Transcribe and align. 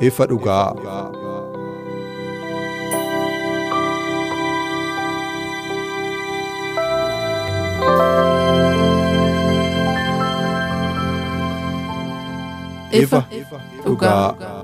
Ifa 0.00 0.26
dhugaa. 0.26 0.72
Ifa 12.92 13.24
dhugaa. 13.84 14.59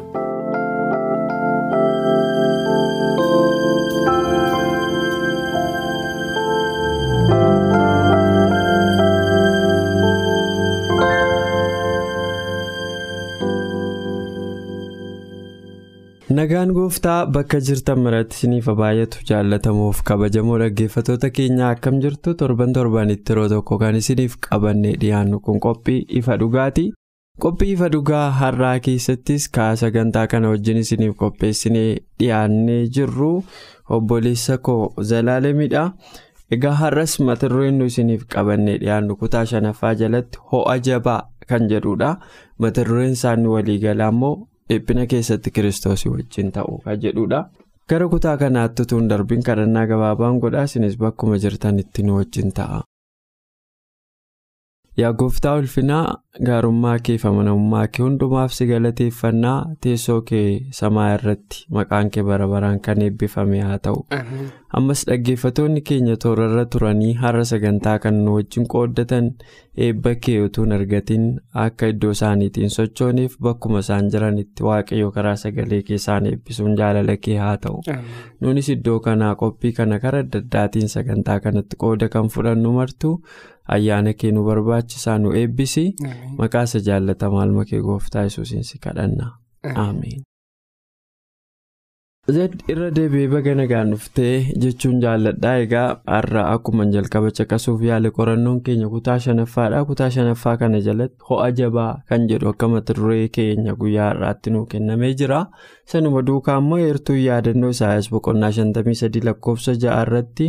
Nagaan 16.36 16.72
gooftaa 16.76 17.26
bakka 17.34 17.58
jirtan 17.66 18.00
maratti 18.04 18.34
isiniif 18.36 18.66
baay'atu 18.80 19.20
jaallatamuuf 19.28 20.00
kabajamoo 20.08 20.56
dhaggeeffattoota 20.62 21.30
keenyaa 21.36 21.68
akkam 21.76 22.00
jirtu 22.04 22.34
torban 22.40 22.72
torbanitti 22.78 23.32
yeroo 23.32 23.48
tokko 23.52 23.78
kan 23.82 23.98
isiniif 24.00 24.34
qabannee 24.48 24.94
dhiyaannu 25.04 25.38
kun 25.46 25.60
qophii 25.66 26.00
ifa 26.20 26.36
dhugaati. 26.42 26.84
Qophii 27.44 27.70
ifa 27.76 27.88
dhugaa 27.94 28.24
har'aa 28.40 28.74
keessattis 28.86 29.46
ka'a 29.58 29.76
sagantaa 29.82 30.26
kana 30.32 30.50
wajjin 30.54 30.80
isiniif 30.82 31.14
qopheessinee 31.22 31.88
dhiyaannee 32.18 32.80
jirru 32.98 33.30
obboleessa 33.98 34.58
koo 34.58 34.82
Zalaalemidha. 35.12 35.84
Egaa 36.56 36.74
har'as 36.82 37.16
mata 37.28 37.48
dureen 37.54 37.78
nu 37.78 37.88
isiniif 37.92 38.26
qabannee 38.34 38.76
dhiyaannu 38.82 39.16
kutaa 39.22 39.44
shanaffaa 39.52 39.94
jalatti 40.02 40.42
ho'a 40.52 40.76
jabaa 40.90 41.20
kan 41.48 41.68
jedhudha. 41.72 42.12
Mata 42.58 42.84
dureen 42.90 43.12
isaanii 43.20 43.54
waliigalaa 43.56 44.10
immoo. 44.16 44.34
Dhiphina 44.70 45.06
keessatti 45.12 45.50
kiristoosii 45.56 46.10
wajjin 46.14 46.50
ta'u 46.56 46.78
kan 46.84 47.00
jedhudha 47.04 47.40
gara 47.90 48.08
kutaa 48.14 48.36
kanaatti 48.42 48.82
utuu 48.82 48.98
hin 49.00 49.08
darbiin 49.12 49.42
kadhannaa 49.48 49.86
gabaabaan 49.92 50.38
godhaa 50.44 50.64
isinis 50.70 50.96
bakkuma 51.02 51.38
jirtanitti 51.44 52.02
nu 52.02 52.16
wajjin 52.18 52.52
ta'a. 52.58 52.80
Yaa 55.00 55.12
gooftaa 55.20 55.54
ulfinaa 55.60 56.04
gaarummaa 56.46 56.98
kee 57.06 57.16
fi 57.22 57.28
amanamummaa 57.28 57.86
kee 57.96 58.02
hundumaaf 58.04 58.52
si 58.58 58.66
galateeffannaa 58.70 59.56
teessoo 59.86 60.20
kee 60.30 60.46
samaa 60.78 61.08
irratti 61.16 61.64
maqaan 61.76 62.10
kee 62.14 62.22
bara 62.28 62.46
baraan 62.52 62.80
kan 62.86 63.02
eebbifame 63.06 63.60
haa 63.66 63.78
ta'u. 63.86 64.04
Ammas 64.78 65.02
dhaggeeffatoonni 65.10 65.80
keenya 65.90 66.16
toorarra 66.24 66.64
turanii 66.74 67.12
har'a 67.22 67.44
sagantaa 67.50 67.96
kan 68.04 68.20
nu 68.24 68.34
wajjin 68.36 68.66
qooddatan 68.74 69.28
eebba 69.86 70.14
kee 70.26 70.36
utuu 70.46 70.64
hin 70.64 70.72
argatin 70.78 71.26
akka 71.64 71.86
iddoo 71.94 72.10
isaaniitiin 72.16 72.70
sochooniif 72.76 73.36
bakkuma 73.48 73.78
isaan 73.86 74.08
jiranitti 74.14 74.62
waaqayyo 74.68 75.10
karaa 75.18 75.36
sagalee 75.44 75.82
kee 75.90 75.94
isaan 76.02 76.26
eebbisuun 76.32 76.76
jaalala 76.80 77.16
kee 77.26 77.36
haa 77.44 77.56
ta'u. 77.66 77.82
Nunis 78.40 78.68
iddoo 78.76 79.00
kanaa 79.08 79.34
qophii 79.44 79.72
kana 79.80 79.98
karaa 80.06 80.24
adda 80.26 80.38
addaatiin 80.44 80.88
sagantaa 80.96 81.40
kanatti 81.48 81.76
qooda 81.84 82.08
kan 82.16 82.28
fudhannu 82.36 82.72
martu. 82.80 83.12
Ayyaana 83.74 84.12
kee 84.20 84.30
nu 84.32 84.44
barbaachisaa 84.48 85.18
nu 85.18 85.32
eebbisi 85.40 85.84
maqaa 86.38 86.62
isa 86.68 86.78
jaallatamaa 86.88 87.44
ilma 87.46 87.64
kee 87.70 87.80
gooftaa 87.88 88.22
yesuusiin 88.28 88.64
si 88.64 88.78
kadhanna 88.84 89.26
ameen. 89.74 90.22
Irra 92.28 92.90
deebi'ee 92.96 93.28
baga 93.32 93.52
nagaan 93.58 93.90
dhuftee 93.94 94.50
jechuun 94.62 94.96
jaalladhaa 95.02 95.52
egaa 95.64 95.84
har'a 96.12 96.42
akkuma 96.54 96.86
jalqaba 96.94 97.30
caqasuuf 97.38 97.82
yaale 97.88 98.10
qorannoon 98.16 98.56
keenya 98.68 98.88
kutaa 98.94 99.18
shanaffaadha 99.26 99.84
kutaa 99.90 100.08
shanaffaa 100.16 100.56
kana 100.62 100.80
jalatti 100.86 101.22
ho'a 101.28 101.50
jabaa 101.60 101.92
kan 102.08 102.26
jedhu 102.32 102.48
akka 102.50 102.68
mata 102.72 102.96
duree 102.98 103.28
keenya 103.36 103.74
guyyaa 103.82 104.08
har'aatti 104.08 104.50
nuu 104.54 104.64
kennamee 104.72 105.12
jira. 105.20 105.38
Sanuma 105.92 106.22
duukaa 106.26 106.56
immoo 106.62 106.78
heertuu 106.82 107.16
yaadannoo 107.16 107.70
isaayas 107.76 108.10
boqonnaa 108.14 108.50
53 108.56 109.22
lakkoofsa 109.28 109.74
ja'a 109.84 110.00
irratti 110.06 110.48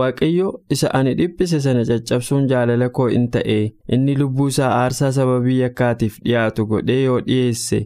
waaqayyo 0.00 0.52
isa 0.76 0.92
ani 1.00 1.14
dhiphise 1.22 1.60
sana 1.66 1.82
caccabsuun 1.88 2.46
jaalala 2.52 2.88
koo 3.00 3.08
in 3.08 3.26
ta'e. 3.30 3.58
Inni 3.88 4.14
lubbuu 4.20 4.46
isaa 4.54 4.70
aarsaa 4.76 5.10
sababii 5.18 5.58
yakkaatiif 5.64 6.20
dhiyaatu 6.24 6.66
godhee 6.74 7.00
yoo 7.02 7.18
dhiyeesse 7.26 7.82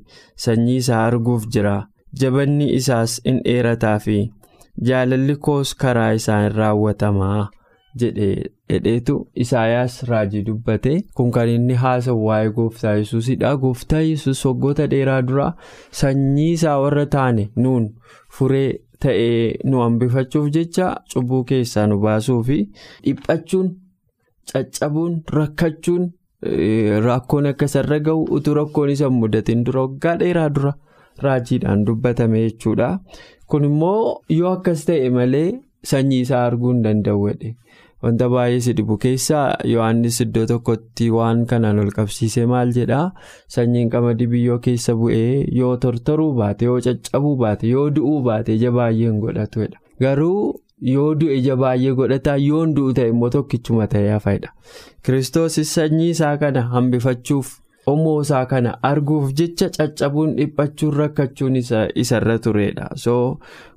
sanyii 0.46 0.76
isaa 0.84 1.00
arguuf 1.06 1.48
jira. 1.56 1.78
Jabanni 2.20 2.66
isaas 2.78 3.20
in 3.24 3.40
dheerataa 3.44 3.98
fi 4.04 4.18
jaalalli 4.88 5.36
koos 5.46 5.74
karaa 5.82 6.12
isaan 6.20 6.52
raawwatamaa 6.58 7.48
jedheetu 8.00 9.14
isaayaas 9.44 9.96
raajii 10.10 10.42
dubbate 10.46 10.92
kun 11.16 11.30
kan 11.36 11.48
inni 11.54 11.74
haasa'u 11.82 12.22
waa'ee 12.28 12.50
gooftaa 12.58 12.94
yesuusidha 13.00 13.50
gooftaa 13.64 14.00
yesus 14.10 14.44
waggoota 14.48 14.86
dheeraa 14.92 15.20
dura 15.30 15.48
sanyii 16.00 16.52
isaa 16.52 16.78
warra 16.84 17.04
taane 17.16 17.44
nuun 17.64 17.88
furee 18.38 18.70
ta'ee 19.06 19.58
nu 19.64 19.80
hambifachuuf 19.84 20.48
jecha 20.56 20.88
cubbuu 21.14 21.42
keessaa 21.50 21.86
nu 21.92 21.98
baasuu 22.06 22.38
fi 22.48 22.58
dhiphachuun 23.04 23.68
caccabuun 24.52 25.20
rakkachuun 25.38 26.08
rakkoon 27.08 27.46
akka 27.52 27.64
isarra 27.72 27.98
ga'u 28.08 28.24
utuu 28.38 28.54
rakkoon 28.60 28.90
isa 28.96 29.10
mudatiin 29.18 29.64
dura 29.66 29.80
waggaa 29.86 30.16
dheeraa 30.24 30.48
dura. 30.56 30.72
Raajiidhaan 31.26 31.84
dubbatame 31.86 32.42
jechuudha. 32.46 32.90
Kun 33.48 33.64
immoo 33.70 34.20
yoo 34.38 34.52
akkas 34.56 34.84
ta'e 34.88 35.10
malee 35.18 35.48
sanyii 35.90 36.20
isaa 36.26 36.44
arguu 36.50 36.72
hin 36.72 36.82
danda'uudha 36.86 37.50
wanta 38.04 38.26
baay'ee 38.34 38.60
si 38.64 38.72
dhibu 38.78 38.96
keessaa 39.02 39.42
yohannis 39.72 40.16
iddoo 40.24 40.46
tokkotti 40.50 41.04
waan 41.16 41.42
kanaan 41.50 41.78
ol 41.82 41.90
qabsiisee 41.98 42.46
maal 42.52 42.72
jedhaa 42.76 43.04
sanyiin 43.56 43.90
qamadii 43.92 44.26
biyyoo 44.32 44.58
keessa 44.64 44.94
bu'ee 45.02 45.44
yoo 45.58 45.76
tortoruu 45.84 46.32
baate 46.40 46.64
yoo 46.70 46.80
caccabuu 46.86 47.36
baate 47.44 47.68
yoo 47.74 47.84
du'uu 47.98 48.18
baate 48.28 48.54
ija 48.58 48.72
baay'ee 48.78 49.06
hin 49.10 49.20
godhatudha 49.26 49.78
garuu 50.06 50.42
yoo 50.94 51.08
du'e 51.20 51.36
ija 51.42 51.56
baay'ee 51.64 51.94
godhataa 52.02 52.36
yoo 52.48 52.64
du'u 52.78 52.92
ta'e 53.00 53.08
immoo 53.14 53.30
tokkichuma 53.36 53.86
ta'ee 53.96 54.10
hafedha 54.16 54.50
kiristoosis 55.04 55.74
sanyii 55.78 56.10
isaa 56.16 56.36
kana 56.44 56.62
hambifachuuf. 56.74 57.58
Omoo 57.86 58.20
isaa 58.22 58.46
kana 58.46 58.72
arguuf 58.88 59.32
jecha 59.38 59.68
caccabuun 59.76 60.36
dhiphachuun 60.36 60.94
rakkachuun 61.00 61.56
isarra 62.02 62.38
turedha. 62.38 62.88
So 62.96 63.14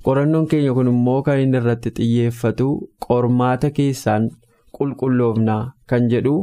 qorannoon 0.05 0.47
keenya 0.47 0.73
kun 0.77 0.88
immoo 0.93 1.21
kan 1.29 1.39
inni 1.45 1.57
irratti 1.62 1.91
xiyyeeffatu 2.00 2.68
qormaata 3.07 3.71
keessaan 3.80 4.30
qulqulloofnaa 4.77 5.74
kan 5.89 6.07
jedhu 6.12 6.33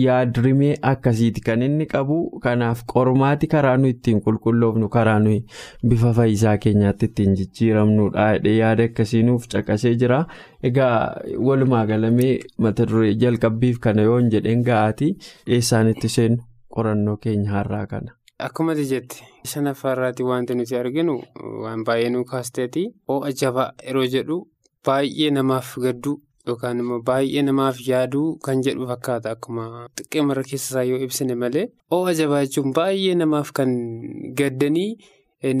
yaadrimee 0.00 0.74
akkasiiti 0.90 1.40
kan 1.46 1.62
inni 1.62 1.86
qabu. 1.94 2.18
Kanaaf 2.44 2.82
qormaati 2.94 3.46
karaa 3.54 3.76
nu 3.76 3.88
ittiin 3.94 4.20
qulqulloofnu 4.26 4.88
karaa 4.98 5.18
nuyi 5.24 5.40
bifa 5.88 6.12
fayyisaa 6.18 6.56
keenyaatti 6.58 7.06
ittiin 7.10 7.36
jijjiiramnudha. 7.40 8.28
Yaada 8.58 8.84
akkasii 8.90 9.22
nuuf 9.22 9.46
caqasee 9.54 9.94
jira. 10.04 10.24
Egaa 10.62 10.94
walumaa 11.48 11.86
galamee 11.86 12.38
mata 12.58 12.86
duree 12.92 13.14
jalqabbiif 13.24 13.78
kana 13.88 14.02
yoo 14.08 14.18
hin 14.22 14.30
jedheen 14.36 14.64
ga'aati 14.70 15.16
eessaan 15.46 15.88
itti 15.96 16.08
seennu. 16.16 16.42
Qorannoo 16.76 17.16
keenya 17.22 17.50
har'aa 17.56 17.86
kana. 17.92 18.12
Akkuma 18.46 18.74
jette 18.74 19.16
shanaffaa 19.50 19.92
irraatti 19.94 20.22
wanti 20.30 20.54
nuti 20.58 20.76
arginu 20.82 21.14
waan 21.62 21.84
baay'ee 21.86 22.10
nu 22.10 22.24
kaasteeti 22.24 22.84
ho'a 23.08 23.30
jabaa 23.40 23.70
yeroo 23.86 24.06
jedhu 24.14 24.36
baay'ee 24.86 25.30
namaaf 25.36 25.68
gadduu 25.84 26.16
yookaan 26.48 26.78
immoo 26.82 26.98
baay'ee 27.08 27.42
namaaf 27.48 27.78
yaaduu 27.88 28.26
kan 28.46 28.62
jedhu 28.66 28.86
fakkaata 28.90 29.30
akkuma 29.36 29.64
xiqqee 29.98 30.22
mara 30.28 30.42
keessasaa 30.50 30.82
yoo 30.90 30.98
ibsine 31.06 31.34
malee 31.42 31.66
ho'a 31.94 32.14
jabaa 32.20 32.42
jechuun 32.46 32.72
baay'ee 32.78 33.14
namaaf 33.22 33.52
kan 33.58 33.70
gaddanii 34.40 34.90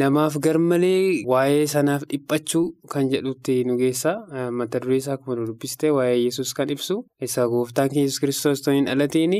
namaaf 0.02 0.38
garmalee 0.44 1.22
waa'ee 1.32 1.66
sanaaf 1.74 2.02
dhiphachuu 2.10 2.64
kan 2.92 3.08
jedhutti 3.12 3.62
nu 3.68 3.76
geessa 3.82 4.12
mata 4.58 4.80
duree 4.82 4.98
isaa 5.02 5.14
akkuma 5.18 5.36
dubbiste 5.46 5.90
waa'ee 5.96 6.18
yesus 6.24 6.54
kan 6.58 6.70
ibsu 6.74 7.02
isa 7.28 7.46
gooftaan 7.54 7.90
yesus 8.00 8.20
kiristoos 8.20 8.62
ta'uu 8.62 8.76
hin 8.78 8.86
dhalatiin. 8.90 9.34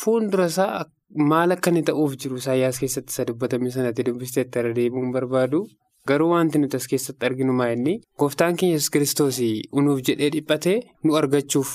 Fuuldura 0.00 0.46
isaa 0.52 0.84
maal 1.32 1.52
akka 1.56 1.70
inni 1.70 1.82
ta'uuf 1.88 2.16
jiru 2.24 2.36
Isaayyaas 2.42 2.78
keessatti 2.82 3.12
isa 3.14 3.24
dubbatame 3.30 3.70
sanatti 3.70 4.02
dubbistee 4.08 4.44
irra 4.60 4.72
deemuun 4.78 5.12
barbaadu. 5.12 5.62
Garuu 6.08 6.30
wanti 6.32 6.58
nuti 6.58 6.76
as 6.76 6.86
keessatti 6.90 7.26
arginu 7.26 7.52
maa 7.52 7.70
inni? 7.76 8.00
Gooftaan 8.18 8.56
keenya 8.56 8.74
yesus 8.78 8.90
kiristoos 8.90 9.38
unuuf 9.72 10.00
jedhee 10.08 10.30
dhiphatee 10.36 10.78
nu 11.04 11.14
argachuuf 11.20 11.74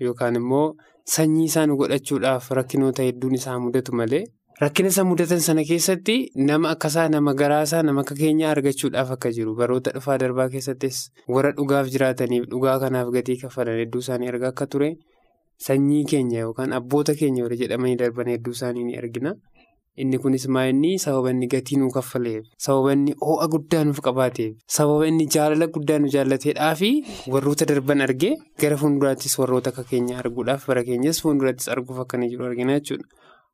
yookaan 0.00 0.36
immoo 0.40 0.74
sanyii 1.16 1.44
isaa 1.50 1.66
nu 1.66 1.76
godhachuudhaaf 1.76 2.50
rakkinoota 2.58 3.02
hedduun 3.06 3.34
isaa 3.38 3.58
mudatu 3.60 3.92
malee 4.00 4.24
rakkina 4.60 4.88
isa 4.92 5.04
mudatan 5.04 5.40
sana 5.46 5.62
keessatti 5.68 6.16
nama 6.48 6.70
akkasaa 6.74 7.08
nama 7.14 7.34
garaasaa 7.34 7.82
nama 7.86 8.00
akka 8.04 8.14
keenyaa 8.22 8.50
argachuudhaaf 8.56 9.10
akka 9.16 9.30
jiru 9.36 9.54
baroota 9.60 9.90
dhufaa 9.94 10.18
darbaa 10.24 10.48
keessattis 10.54 10.98
warra 11.36 11.52
dhugaaf 11.58 11.86
jiraataniif 11.94 12.48
dhugaa 12.50 12.78
kanaaf 12.84 13.12
gatii 13.16 13.36
kaffalan 13.44 13.78
hedduu 13.82 14.00
isaanii 14.06 14.28
argaa 14.34 14.50
akka 14.54 14.66
ture 14.74 14.90
sanyii 15.66 16.04
keenya 16.12 16.40
yookaan 16.46 16.72
abboota 16.78 17.14
keenya 17.20 17.42
warra 17.46 17.56
jedhamanii 17.62 17.96
darban 18.02 18.28
hedduu 18.34 18.52
isaanii 18.58 18.84
ni 18.90 18.96
argina. 19.02 19.34
Inni 20.02 20.18
kunis 20.18 20.46
maa 20.54 20.64
inni 20.72 20.90
sababa 20.98 21.30
inni 21.34 21.46
gatii 21.52 21.76
nuu 21.80 21.90
kaffaleef 21.96 22.44
sababa 22.66 22.92
inni 22.96 23.12
ho'a 23.24 23.46
guddaa 23.54 23.82
nuuf 23.88 23.98
qabaateef 24.06 24.54
sababa 24.76 25.06
inni 25.10 25.26
jaalala 25.34 25.66
guddaa 25.74 25.98
nu 26.04 26.08
jaallateedhaa 26.14 26.70
fi 26.80 26.88
warroota 27.34 27.66
darban 27.70 28.00
argee 28.06 28.30
gara 28.62 28.76
fuulduraattis 28.82 29.36
warroota 29.42 29.70
akka 29.74 29.84
keenya 29.90 30.16
arguudhaaf 30.22 30.64
bara 30.70 30.84
keenyas 30.88 31.20
fuuldurattis 31.24 31.68
arguuf 31.74 32.00
akka 32.06 32.22
jiru 32.24 32.46
argina 32.48 32.78
jechuudha. 32.80 33.04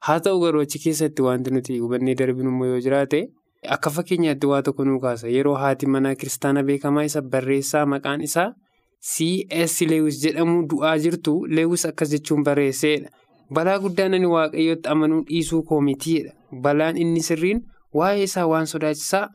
Haa 0.07 0.21
ta'u 0.29 0.39
garuu 0.45 0.63
achi 0.69 0.79
keessatti 0.85 1.23
wanti 1.29 1.51
nuti 1.57 1.79
hubannee 1.83 2.15
darbinu 2.23 2.51
immoo 2.55 2.71
yoo 2.73 2.81
jiraate 2.87 3.21
akka 3.77 3.91
fakkeenyaatti 3.99 4.47
waa 4.53 4.63
tokko 4.63 4.85
nuu 4.87 5.01
kaasa 5.09 5.29
yeroo 5.37 5.57
haati 5.65 5.87
manaa 5.95 6.15
kiristaana 6.21 6.63
beekamaa 6.69 7.05
isa 7.11 7.23
barreessaa 7.33 7.87
maqaan 7.95 8.23
isaa 8.29 8.49
C.S. 9.01 9.81
Lewis 9.91 10.21
jedhamu 10.23 10.67
du'aa 10.69 10.97
jirtu 10.99 11.35
Lewis 11.47 11.85
akkas 11.87 12.11
jechuun 12.11 12.43
barreesseedha. 12.45 13.09
Balaa 13.55 13.79
guddaan 13.79 14.15
ani 14.15 14.27
waaqayyootti 14.27 14.89
amanuu 14.89 15.23
dhiisuu 15.29 15.63
koomitiidha. 15.63 16.33
Balaan 16.63 16.97
inni 16.97 17.23
sirriin 17.23 17.61
waa'ee 17.95 18.23
isaa 18.23 18.47
waan 18.47 18.67
sodaachisaa 18.67 19.29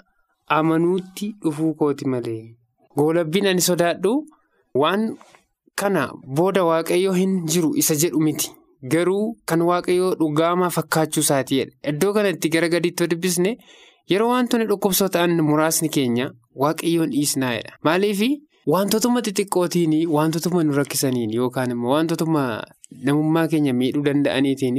amanuutti 0.47 1.31
dhufuu 1.43 1.73
kooti 1.73 2.05
malee. 2.07 2.55
Goolabbiin 2.97 3.47
ani 3.47 3.61
sodaadhu 3.61 4.13
waan 4.75 5.07
kana 5.75 6.09
booda 6.35 6.63
waaqayyoo 6.65 7.13
hin 7.13 7.39
jiru 7.47 7.73
isa 7.75 7.95
jedhu 7.95 8.19
miti. 8.21 8.51
Garuu 8.91 9.37
kan 9.45 9.61
waaqayyoo 9.61 10.13
dhugaamaa 10.19 10.69
fakkaachuu 10.69 11.21
isaatiidha. 11.25 11.71
Iddoo 11.89 12.13
kanatti 12.13 12.49
gara 12.49 12.69
gadiitti 12.69 13.07
dubbisne 13.07 13.57
yeroo 14.11 14.29
wantoonni 14.29 14.67
dhukkubsoo 14.71 15.07
ta'an 15.09 15.41
muraasni 15.49 15.89
keenya 15.89 16.31
waaqayyoon 16.55 17.09
dhiisnaa'edha. 17.15 17.77
Maaliif 17.83 18.21
wantootuma 18.71 19.21
xixiqqootiin 19.21 19.93
wantootuma 20.15 20.63
nu 20.63 20.73
rakkisaniin 20.79 21.31
yookaan 21.35 21.71
immoo 21.75 21.91
wantootuma 21.95 22.43
namummaa 23.07 23.47
keenya 23.53 23.73
miidhuu 23.79 24.03
danda'aniitiin 24.07 24.77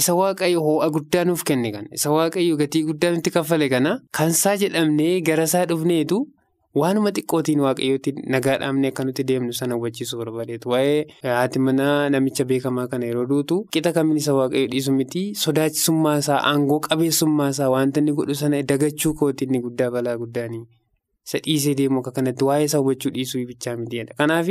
isa 0.00 0.14
waaqayyo 0.20 0.60
ho'a 0.66 0.90
guddaa 0.96 1.24
nuuf 1.28 1.44
kenne 1.50 1.70
kana 1.74 1.88
isa 1.98 2.10
waaqayyo 2.16 2.56
gatii 2.62 2.82
guddaa 2.90 3.12
nutti 3.14 3.30
kaffale 3.36 3.68
kana 3.74 3.92
kansaa 4.18 4.56
jedhamnee 4.64 5.20
garasaa 5.30 5.64
dhufneetu 5.70 6.18
waanuma 6.82 7.10
xiqqootiin 7.16 7.60
waaqayyootti 7.68 8.12
nagaa 8.34 8.58
dhaabnee 8.64 8.90
akka 8.94 9.04
nuti 9.06 9.22
deemnu 9.30 9.52
sana 9.62 9.74
hubachiisuu 9.78 10.18
barbaadeetu 10.24 10.68
waa'ee 10.74 11.00
haati 11.30 11.58
manaa 11.70 11.96
namicha 12.10 12.44
beekamaa 12.52 12.86
kana 12.94 13.06
yeroo 13.10 13.26
duutu 13.32 13.64
qixa 13.76 13.92
kamiin 13.98 14.16
isa 14.22 14.34
waaqayyo 14.40 14.66
dhiisu 14.72 14.92
miti? 15.00 15.22
Sodaachisummaa 15.42 16.18
isaa 16.22 16.40
aangoo 16.52 16.80
qabeessummaa 16.88 17.48
isaa 17.54 17.70
wanta 17.78 18.00
inni 18.02 18.12
godhu 18.18 18.34
sana 18.40 18.62
dagachuu 18.72 19.14
kooti 19.20 19.44
inni 19.46 19.60
guddaa 19.68 19.90
balaa 19.98 20.16
guddaanii 20.24 20.64
isa 21.26 21.38
dhiisee 21.44 21.74
deemu 21.82 22.00
akka 22.00 22.12
kanatti 22.20 22.44
waa'ee 22.48 22.64
isaa 22.70 22.78
hubachuu 22.82 23.10
dhiisuu 23.18 23.44
bichaa 23.52 23.76
mitiidha 23.82 24.14
kanaaf. 24.18 24.48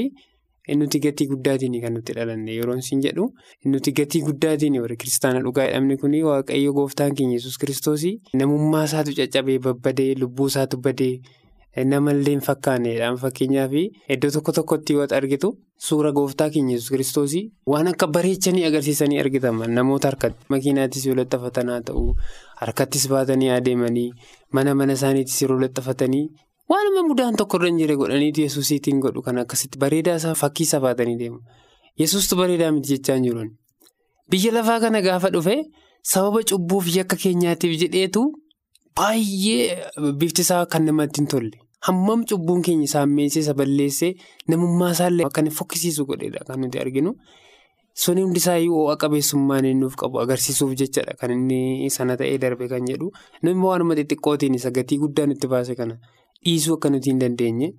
Innuti 0.74 1.00
gatii 1.04 1.25
guddaatiin 1.28 1.74
kan 1.84 1.92
nuti 1.94 2.14
dhalanne 2.16 2.54
yeroo 2.58 2.75
isin 2.81 3.02
jedhu 3.04 3.24
innuti 3.66 3.92
gatii 3.92 4.22
guddaatiin 4.28 4.78
warri 4.81 4.96
kiristaana 5.02 5.40
dhugaa 5.46 5.66
jedhamne 5.68 5.98
kun 6.04 6.14
waaqayyo 6.28 6.72
gooftaan 6.78 7.16
keenya 7.18 7.34
yesus 7.38 7.58
kiristoos 7.64 8.06
namummaa 8.42 8.84
isaatu 8.90 9.12
caccabee 9.18 9.58
babbadee 9.66 10.14
lubbuu 10.22 10.48
isaatu 10.52 10.78
badee 10.86 11.20
namallee 11.92 12.31
hin 12.36 12.42
fakkaanneedhaan 12.48 13.18
fakkeenyaaf 13.24 13.74
iddoo 14.16 14.31
tokko 14.38 14.52
tokkotti 14.60 14.94
yoo 15.00 15.08
argitu 15.20 15.50
suura 15.90 16.12
gooftaa 16.20 16.50
keenya 16.56 16.75
yesus 16.78 16.90
kiristoos 16.96 17.36
waan 17.74 17.88
akka 17.94 18.08
bareechanii 18.20 18.64
agarsiisanii 18.70 19.20
argitaman 19.25 19.74
namoota 19.80 20.08
harkatti 20.14 20.46
makiinaattis 20.56 21.06
yoo 21.10 21.16
laxxafatan 21.20 21.70
haa 21.75 21.81
ta'u 21.92 22.06
harkattis 22.64 23.10
baatanii 23.18 23.50
adeemanii 23.60 24.10
mana 24.54 24.75
mana 24.75 24.94
isaaniittis 25.02 25.42
yeroo 25.42 25.60
laxxafatanii. 25.66 26.25
Waanuma 26.74 27.02
mudaan 27.08 27.36
tokko 27.40 27.58
irra 27.60 27.70
hin 27.72 27.80
jirre 27.81 27.96
godhaniitu 28.02 28.42
yesuusiitiin 28.46 29.00
godhu 29.06 29.22
kan 29.25 29.38
akkasitti 29.42 29.80
bareedaa 29.84 30.16
isaa 30.22 30.34
fakkii 30.42 30.66
isaa 30.68 30.80
baatanii 30.86 31.18
deemu. 31.22 31.40
Yesuustu 32.02 32.36
bareedaa 32.40 32.72
miti 32.75 32.94
jechaa 32.96 33.16
hin 33.20 33.25
jiru. 33.28 33.44
Biyya 34.30 34.54
lafaa 34.58 34.80
kana 34.86 35.02
gaafa 35.08 35.30
dhufe 35.36 35.58
sababa 36.14 36.44
cubbuuf 36.52 36.88
yakka 36.96 37.16
keenyaatiif 37.25 37.75
jedheetu 37.84 38.24
baay'ee 38.96 40.14
bifti 40.24 40.42
isaa 40.48 40.66
kan 40.66 40.86
namatti 40.90 41.22
hin 41.22 41.28
tolle. 41.36 41.52
Hammam 41.88 42.24
cubbuun 42.31 42.62
keenya 42.66 42.88
saammeessee 42.96 43.44
isa 43.46 43.54
balleessee 43.62 44.14
namummaa 44.48 44.92
isaallee 44.98 45.25
akka 45.30 45.42
inni 45.44 45.52
fokkisiisu 45.60 46.06
godheedha 46.12 46.46
kan 46.48 46.60
nuti 46.66 46.80
arginu. 46.86 47.14
Suni 48.04 48.22
hundisaayyuu 48.25 48.78
ho'a 48.86 48.96
qabeessummaan 49.04 49.66
inni 49.70 49.81
nuuf 49.84 49.96
qabu 50.02 50.20
agarsiisuuf 50.24 50.72
jechadha 50.81 51.14
kan 51.20 51.31
inni 51.36 51.90
sana 51.98 52.16
ta'ee 52.22 52.38
darbe 52.46 52.68
kan 52.72 52.88
jedhu. 52.92 53.12
Namni 53.44 53.66
waanuma 53.68 53.94
xixiqqootiin 54.00 54.56
isa 54.60 54.72
gatii 54.78 54.98
guddaa 55.04 55.28
nutti 55.30 55.48
baase 55.56 55.75
kana. 55.81 56.00
Dhiisuu 56.45 56.75
akka 56.78 56.90
nuti 56.90 57.10
hin 57.10 57.19
dandeenye 57.19 57.69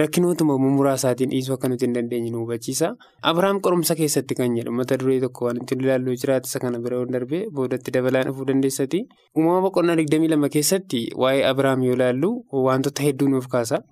rakkinootuma 0.00 0.54
muraasaatiin 0.58 1.30
dhiisuu 1.30 1.54
akka 1.54 1.68
nuti 1.68 1.84
hin 1.86 1.94
dandeenye 1.94 2.30
nu 2.30 2.38
hubachiisa. 2.44 2.90
Abiraam 3.22 3.60
qorumsa 3.60 3.94
keessatti 3.98 4.34
kan 4.34 4.54
jedhu 4.56 4.72
mata 4.72 4.96
duree 5.00 5.18
tokko 5.20 5.44
waan 5.46 5.56
ittiin 5.62 5.80
ilaallu 5.84 6.14
jiraate 6.22 6.46
isa 6.50 6.58
kana 6.62 6.78
bira 6.84 7.00
darbee 7.16 7.42
boodatti 7.58 7.90
dabalaan 7.96 8.26
dhufuu 8.30 8.46
dandeessati. 8.50 9.00
Uumama 9.36 9.60
boqonnaa 9.66 9.96
22 10.00 10.48
keessatti 10.56 11.00
waa'ee 11.24 11.42
Abiraam 11.50 11.82
yoo 11.88 11.94
ilaallu 11.98 12.30
wantoota 12.68 13.02
hedduu 13.08 13.28
nuuf 13.28 13.48
kaasa. 13.56 13.82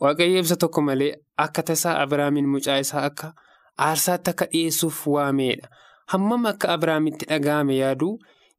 Waaqayyo 0.00 0.38
ibsa 0.44 0.56
tokko 0.56 0.80
malee 0.82 1.12
akka 1.46 1.62
tasaa 1.62 1.96
Abiraamiin 2.02 2.48
mucaa 2.48 2.76
isaa 2.84 3.02
akka 3.08 3.32
aarsaatti 3.88 4.30
akka 4.30 4.46
dhiyeessuuf 4.52 5.06
waameedha. 5.16 5.68
Hammam 6.12 6.46
akka 6.52 6.68
Abiraamitti 6.76 7.26
dhaga'ame 7.32 7.76
yaaduu 7.80 8.12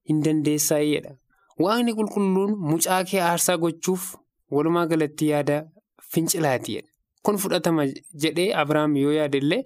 hin 0.10 0.22
dandeessaayedha. 0.26 1.16
Waaqni 1.64 1.94
qulqulluun 2.02 2.58
mucaa 2.72 3.04
kee 3.12 3.22
aarsaa 3.30 3.58
gochuuf. 3.58 4.06
Walumaa 4.58 4.86
galatti 4.94 5.30
yaada 5.34 5.58
fincilaatiidha. 6.14 6.88
Kun 7.24 7.38
fudhatama 7.44 7.86
jedhee 8.26 8.50
Abiraam 8.62 8.96
yoo 9.04 9.12
yaadallee 9.20 9.62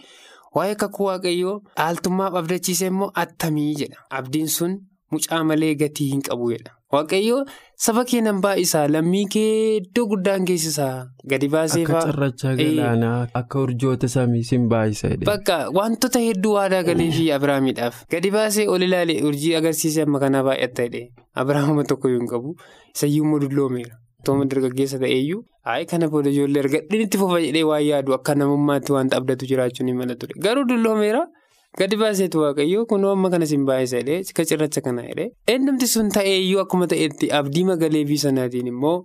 waa'ee 0.56 0.76
kakuu 0.84 1.06
waaqayyoo 1.12 1.56
dhaaltummaaf 1.78 2.36
abdachiise 2.42 2.88
immoo 2.94 3.12
attamii 3.26 3.74
jedha. 3.82 3.98
Abdiin 4.20 4.48
sun 4.58 4.76
mucaa 5.12 5.44
malee 5.52 5.76
gatii 5.82 6.08
hin 6.12 6.22
qabudha. 6.30 6.72
Waaqayyoo 6.94 7.40
saba 7.86 8.04
kee 8.12 8.22
nan 8.28 8.38
baay'isaa 8.46 8.86
lammii 8.94 9.26
kee 9.34 9.50
iddoo 9.80 10.06
guddaan 10.14 10.46
geessisaa 10.50 10.94
gadi 11.34 11.50
baasee 11.56 11.84
Akka 11.88 12.02
cirrachaa 12.12 12.54
galaanaa 12.62 13.18
akka 13.42 13.60
urjoota 13.66 14.08
samii 14.14 14.44
sin 14.50 14.70
baay'isa. 14.74 15.12
Bakka 15.32 15.58
wantoota 15.80 16.20
hedduu 16.30 16.54
waadaa 16.60 16.84
galee 16.90 17.10
fi 17.18 17.26
Abiraamiidhaaf 17.38 18.00
gadi 18.16 18.32
baasee 18.38 18.68
ol 18.76 18.82
ilaalee 18.88 19.20
urjii 19.32 19.56
agarsiisee 19.62 20.04
amma 20.08 20.20
kanaa 20.26 20.44
baay'ata 20.50 20.86
jedhee 20.88 21.06
Abiraamuma 21.44 21.84
tokko 21.94 22.10
yoo 22.14 22.20
hin 22.24 22.30
qabu 22.36 22.56
isayyuu 22.96 23.26
immoo 23.26 23.40
dulloomeera. 23.46 23.96
Tooma 24.28 24.46
dargaggeessa 24.54 25.00
ta'eeyyuu 25.04 25.42
hayi 25.72 25.86
kana 25.94 26.08
booda 26.14 26.30
ijoollee 26.36 26.64
argadhiin 26.66 27.04
itti 27.08 27.18
fufa 27.24 27.42
jedhee 27.48 27.64
waan 27.72 27.84
yaadu 27.90 28.14
akka 28.20 28.36
namummaatti 28.44 28.92
wanta 29.00 29.18
abdatu 29.22 29.46
jiraachuun 29.52 29.88
hin 29.94 29.98
mala 30.04 30.16
ture. 30.22 30.34
Garuu 30.48 30.64
dulloomeera 30.72 31.26
gadi 31.80 31.96
baaseetu 32.06 32.40
waaqayyoo 32.46 32.86
kunoo 32.94 33.12
amma 33.18 33.30
kana 33.34 33.46
sin 33.54 33.66
baay'isa 33.70 34.02
jedhee 34.08 34.48
cirracha 34.52 34.82
kana 34.88 35.04
jedhee 35.10 35.28
eenyumti 35.56 35.88
sun 35.94 36.10
ta'eeyyuu 36.18 36.62
akkuma 36.66 36.88
ta'etti 36.94 37.32
abdii 37.40 37.66
magaleebii 37.72 38.18
sanaatiin 38.26 38.72
immoo 38.74 38.96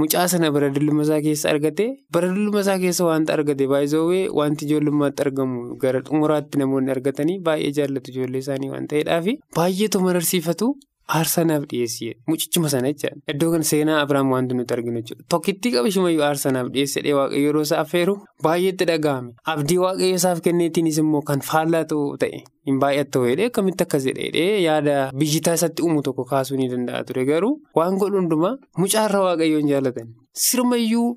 mucaa 0.00 0.26
sana 0.32 0.50
bara 0.56 0.68
dulluma 0.76 1.02
isaa 1.06 1.20
keessa 1.24 1.48
argate. 1.52 1.86
Bara 2.14 2.28
dulluma 2.34 2.60
isaa 2.64 2.78
keessa 2.84 3.04
wanta 3.08 3.34
argate 3.36 3.64
baay'isawwee 3.72 4.22
wanti 4.40 4.64
ijoollummaatti 4.68 5.22
argamu 5.26 5.74
gara 5.82 6.00
xumuraatti 6.10 6.58
namoonni 6.62 6.90
argatanii 6.94 7.38
baay'ee 7.48 7.72
jaallatu 7.80 8.10
ijoollee 8.14 8.42
isaanii 8.44 8.70
waan 8.74 8.86
ta'eedhaafi 8.92 9.34
baay'eetu 9.58 10.00
mararsiifatu. 10.06 10.68
Aarsanaaf 11.18 11.64
dhiyeessee 11.70 12.12
mucichuma 12.30 12.68
sana 12.74 12.90
jecha 12.92 13.10
iddoo 13.32 13.50
kan 13.54 13.64
seenaa 13.70 13.98
Abiraam 14.04 14.30
wanti 14.34 14.54
nuti 14.58 14.74
arginu 14.76 15.00
jechuudha. 15.02 15.24
Tokkittii 15.34 15.72
qabashumayyuu 15.76 16.22
aarsanaaf 16.28 16.68
dhiyeessedhee 16.74 17.14
waaqayyo 17.18 17.44
yeroo 17.46 17.62
isaa 17.68 17.80
affeeru 17.84 18.14
baay'eetti 18.46 18.84
dhaga'ame. 18.90 19.30
Abdii 19.54 19.78
waaqayyo 19.84 20.14
isaaf 20.20 20.40
kenneetiinis 20.46 20.98
immoo 21.04 21.22
kan 21.32 21.40
faallaa 21.50 21.84
ta'e 21.90 22.42
hin 22.70 22.78
baay'attu 22.84 23.24
jedhee 23.30 23.48
akkamitti 23.50 23.82
akkas 23.88 24.06
jedhee 24.10 24.48
yaada 24.68 24.96
biyyitaa 25.22 25.54
isatti 25.60 25.82
uumu 25.88 26.02
tokko 26.08 26.24
kaasuu 26.32 26.56
ni 26.62 26.68
danda'a 26.74 27.04
ture 27.10 27.24
garuu 27.32 27.54
waan 27.80 27.98
godhu 28.02 28.20
hundumaa 28.22 28.54
mucaarra 28.78 29.20
waaqayyoon 29.28 29.68
jaallatan. 29.74 30.08
Sirmayyuu 30.48 31.08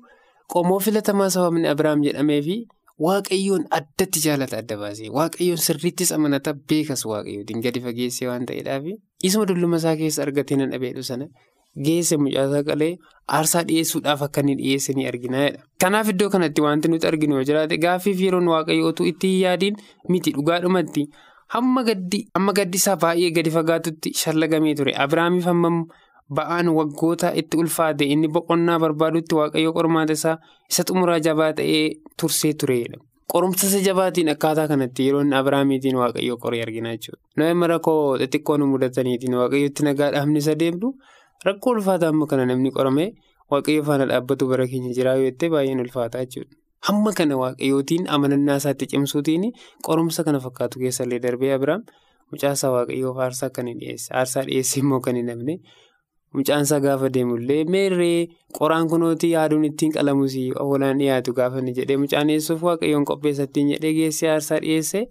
qomoo 0.54 0.80
filatamaa 0.88 1.30
sababni 1.36 1.68
Abiraam 1.74 2.02
jedhameefi. 2.08 2.58
Waaqayyoon 3.04 3.64
addatti 3.76 4.20
jaalata 4.24 4.58
adda 4.62 4.76
baasee 4.80 5.08
waaqayyoon 5.18 5.58
sirriittis 5.62 6.12
amanata 6.16 6.52
beekas 6.70 7.00
waaqayyootiin 7.12 7.62
gadi 7.64 7.80
fageessee 7.86 8.28
waan 8.28 8.44
ta'eedhaaf 8.50 8.84
isuma 9.28 9.44
dulluma 9.50 9.76
isaa 9.82 9.96
keessa 10.00 10.22
argatee 10.26 10.56
nan 10.60 10.70
dhabeedhu 10.74 11.02
sana 11.10 11.26
geesse 11.86 12.16
mucaasaa 12.24 12.62
qalee 12.70 12.92
aarsaa 13.36 13.62
dhiyeessuudhaaf 13.68 14.20
akka 14.26 14.40
inni 14.44 14.54
dhiyeesse 14.60 14.92
ni 14.96 15.06
arginaadha. 15.10 15.58
Kanaaf 15.80 16.08
iddoo 16.12 16.28
kanatti 16.34 16.60
wanti 16.66 16.88
nuti 16.92 17.06
arginu 17.10 17.34
yoo 17.38 17.44
jiraate 17.50 17.78
gaaffiif 17.84 18.20
yeroon 18.26 18.48
waaqayyootu 18.54 19.02
itti 19.12 19.30
yaadiin 19.44 19.76
miti 20.08 20.30
dhugaadhumatti 20.36 21.02
hamma 21.54 21.82
gaddi 22.58 22.76
isaa 22.82 22.96
baay'ee 23.04 23.30
gadi 23.38 23.50
fagaatutti 23.56 24.12
shallagamee 24.22 24.74
ture 24.78 24.92
Abiraamiif 25.04 25.44
hammam 25.50 25.80
ba'aan 26.36 26.68
waggoota 26.78 27.32
itti 27.40 27.56
ulfaate 27.62 28.04
inni 28.14 28.28
boqonnaa 28.36 28.78
barbaadutti 28.84 29.34
waaqayyo 29.40 29.72
qormaata 29.78 30.12
isaa 30.18 30.36
isa 30.70 30.82
xumuraa 30.88 31.18
jabaa 31.26 31.52
ta'ee 31.58 31.82
tursee 32.20 32.52
tureedha. 32.60 32.98
Qorumsa 33.32 33.66
isa 33.66 33.80
jabaatiin 33.80 34.28
akkaataa 34.28 34.68
kanatti 34.68 35.06
yeroo 35.06 35.20
inni 35.24 35.36
Abiraamiitiin 35.36 35.96
waaqayyo 35.96 36.36
qoree 36.42 36.62
argina 36.62 36.90
jechuudha. 36.94 37.20
Nama 37.36 37.66
rakkoo 37.72 38.18
xixiqqoo 38.20 38.56
nu 38.58 38.66
mudataniitiin 38.72 39.34
waaqayyotti 39.40 39.82
nagaa 39.86 40.10
dhaabni 40.14 40.38
isa 40.44 40.54
deemtu 40.62 40.90
rakkoo 41.46 41.72
ulfaataa 41.76 42.08
amma 42.12 42.26
kana 42.26 42.44
namni 42.50 42.70
qorame 42.76 43.06
waaqayyo 43.50 43.82
faana 43.88 44.06
dhaabbatu 44.10 44.48
bara 44.50 44.66
keenya 44.72 44.92
jiraa 44.98 45.14
yoo 45.16 45.24
jettee 45.30 45.50
baay'een 45.54 45.80
ulfaataa 45.86 46.24
jechuudha. 46.26 46.52
Hamma 46.88 47.12
kana 47.16 47.36
waaqayyootiin 47.42 48.04
amanannaa 48.16 48.56
isaatti 48.62 48.86
cimsuutiin 48.92 49.50
qorumsa 49.88 50.24
kana 50.24 50.38
fakkaatu 50.46 50.78
keessallee 50.84 51.18
darbee 51.26 51.52
Abiraam 51.56 51.82
mucaasaa 52.30 52.70
waaqayyoof 52.76 53.18
aarsaa 53.24 53.50
kan 53.50 53.66
hin 53.72 53.78
dhiyeesse. 53.80 54.12
Aarsaa 54.14 54.44
dhiyeesse 54.50 54.80
immoo 54.84 55.00
kan 55.00 55.16
hin 55.16 55.32
mucaansaa 56.36 56.80
gaafa 56.84 57.08
deemullee 57.16 57.64
meerree 57.74 58.28
qoraan 58.58 58.88
kunooti 58.92 59.30
yaaduun 59.34 59.64
ittiin 59.70 59.92
qalamus 59.96 60.34
hoolaan 60.60 60.98
dhiyaatu 61.02 61.32
gaafa 61.40 61.58
inni 61.62 61.74
jedhee 61.78 61.96
mucaan 62.04 62.26
dhiyeessuuf 62.32 62.62
waaqayyoon 62.68 63.04
qopheessattiin 63.10 63.68
jedhee 63.74 63.92
geessee 64.00 64.30
aarsaa 64.32 64.58
dhiyeesse 64.64 65.02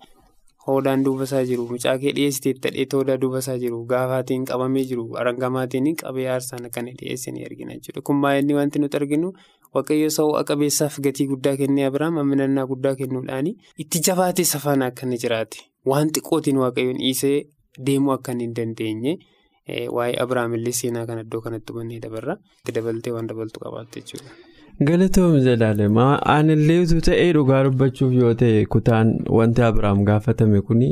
hoolaan 0.68 1.06
duubasaa 1.06 1.44
jiru 1.50 1.68
mucaa 1.72 1.96
kee 2.04 2.12
dhiyeessitee 2.18 2.54
tadheetti 2.66 2.96
hoodaa 3.00 3.18
duubasaa 3.22 3.58
jiru 3.64 3.80
gaafaatiin 3.94 4.46
qabamee 4.52 4.84
jiru 4.92 5.06
arangamaatiin 5.24 5.90
qabee 6.04 6.28
aarsaan 6.36 6.70
kan 6.76 6.86
dhiyeesse 7.02 7.32
ni 7.32 7.44
argina 7.46 7.74
jechuudha. 7.74 8.02
Kun 8.02 8.22
baay'inni 8.22 8.54
wanti 8.60 8.80
nuti 8.80 8.98
arginu 9.02 9.34
waaqayyo 9.76 10.10
sa'oo 10.18 10.44
qabeessaaf 10.52 11.00
gatii 11.08 11.28
guddaa 11.34 11.56
kennee 11.58 11.86
Abiraam 11.90 12.18
amanannaa 12.24 12.66
guddaa 12.72 12.96
kennuudhaan 13.02 13.48
itti 13.86 14.00
jabaatee 14.08 14.46
safaana 14.54 14.86
akka 14.92 15.06
inni 15.08 15.18
jiraate 15.26 15.60
waan 15.92 16.12
xiqqootiin 16.16 16.58
waaqayyoon 16.64 16.98
dhiisee 17.04 17.38
deemuu 17.86 18.12
akka 18.16 18.32
hin 18.40 18.56
dandeenye. 18.56 19.18
Waa'ee 19.98 20.16
Abiraam 20.24 20.54
illee 20.56 20.72
seenaa 20.80 21.06
kana 21.12 21.22
iddoo 21.28 21.42
kanatti 21.46 21.74
hubannee 21.74 22.00
dabarra 22.08 22.38
itti 22.62 22.72
dabaltee 22.80 23.14
waan 23.18 23.28
dabaltu 23.32 23.60
qabaatte 23.66 24.02
jechuudha. 24.02 24.32
Galatoom 24.90 25.36
jedhama 25.46 26.06
aanillee 26.34 26.78
utuu 26.84 27.02
ta'ee 27.08 27.30
dhugaa 27.38 27.64
dubbachuuf 27.68 28.14
yoo 28.20 28.34
ta'e 28.44 28.66
kutaan 28.76 29.12
wanti 29.40 29.62
Abiraam 29.70 30.04
gaafatame 30.10 30.62
kuni 30.70 30.90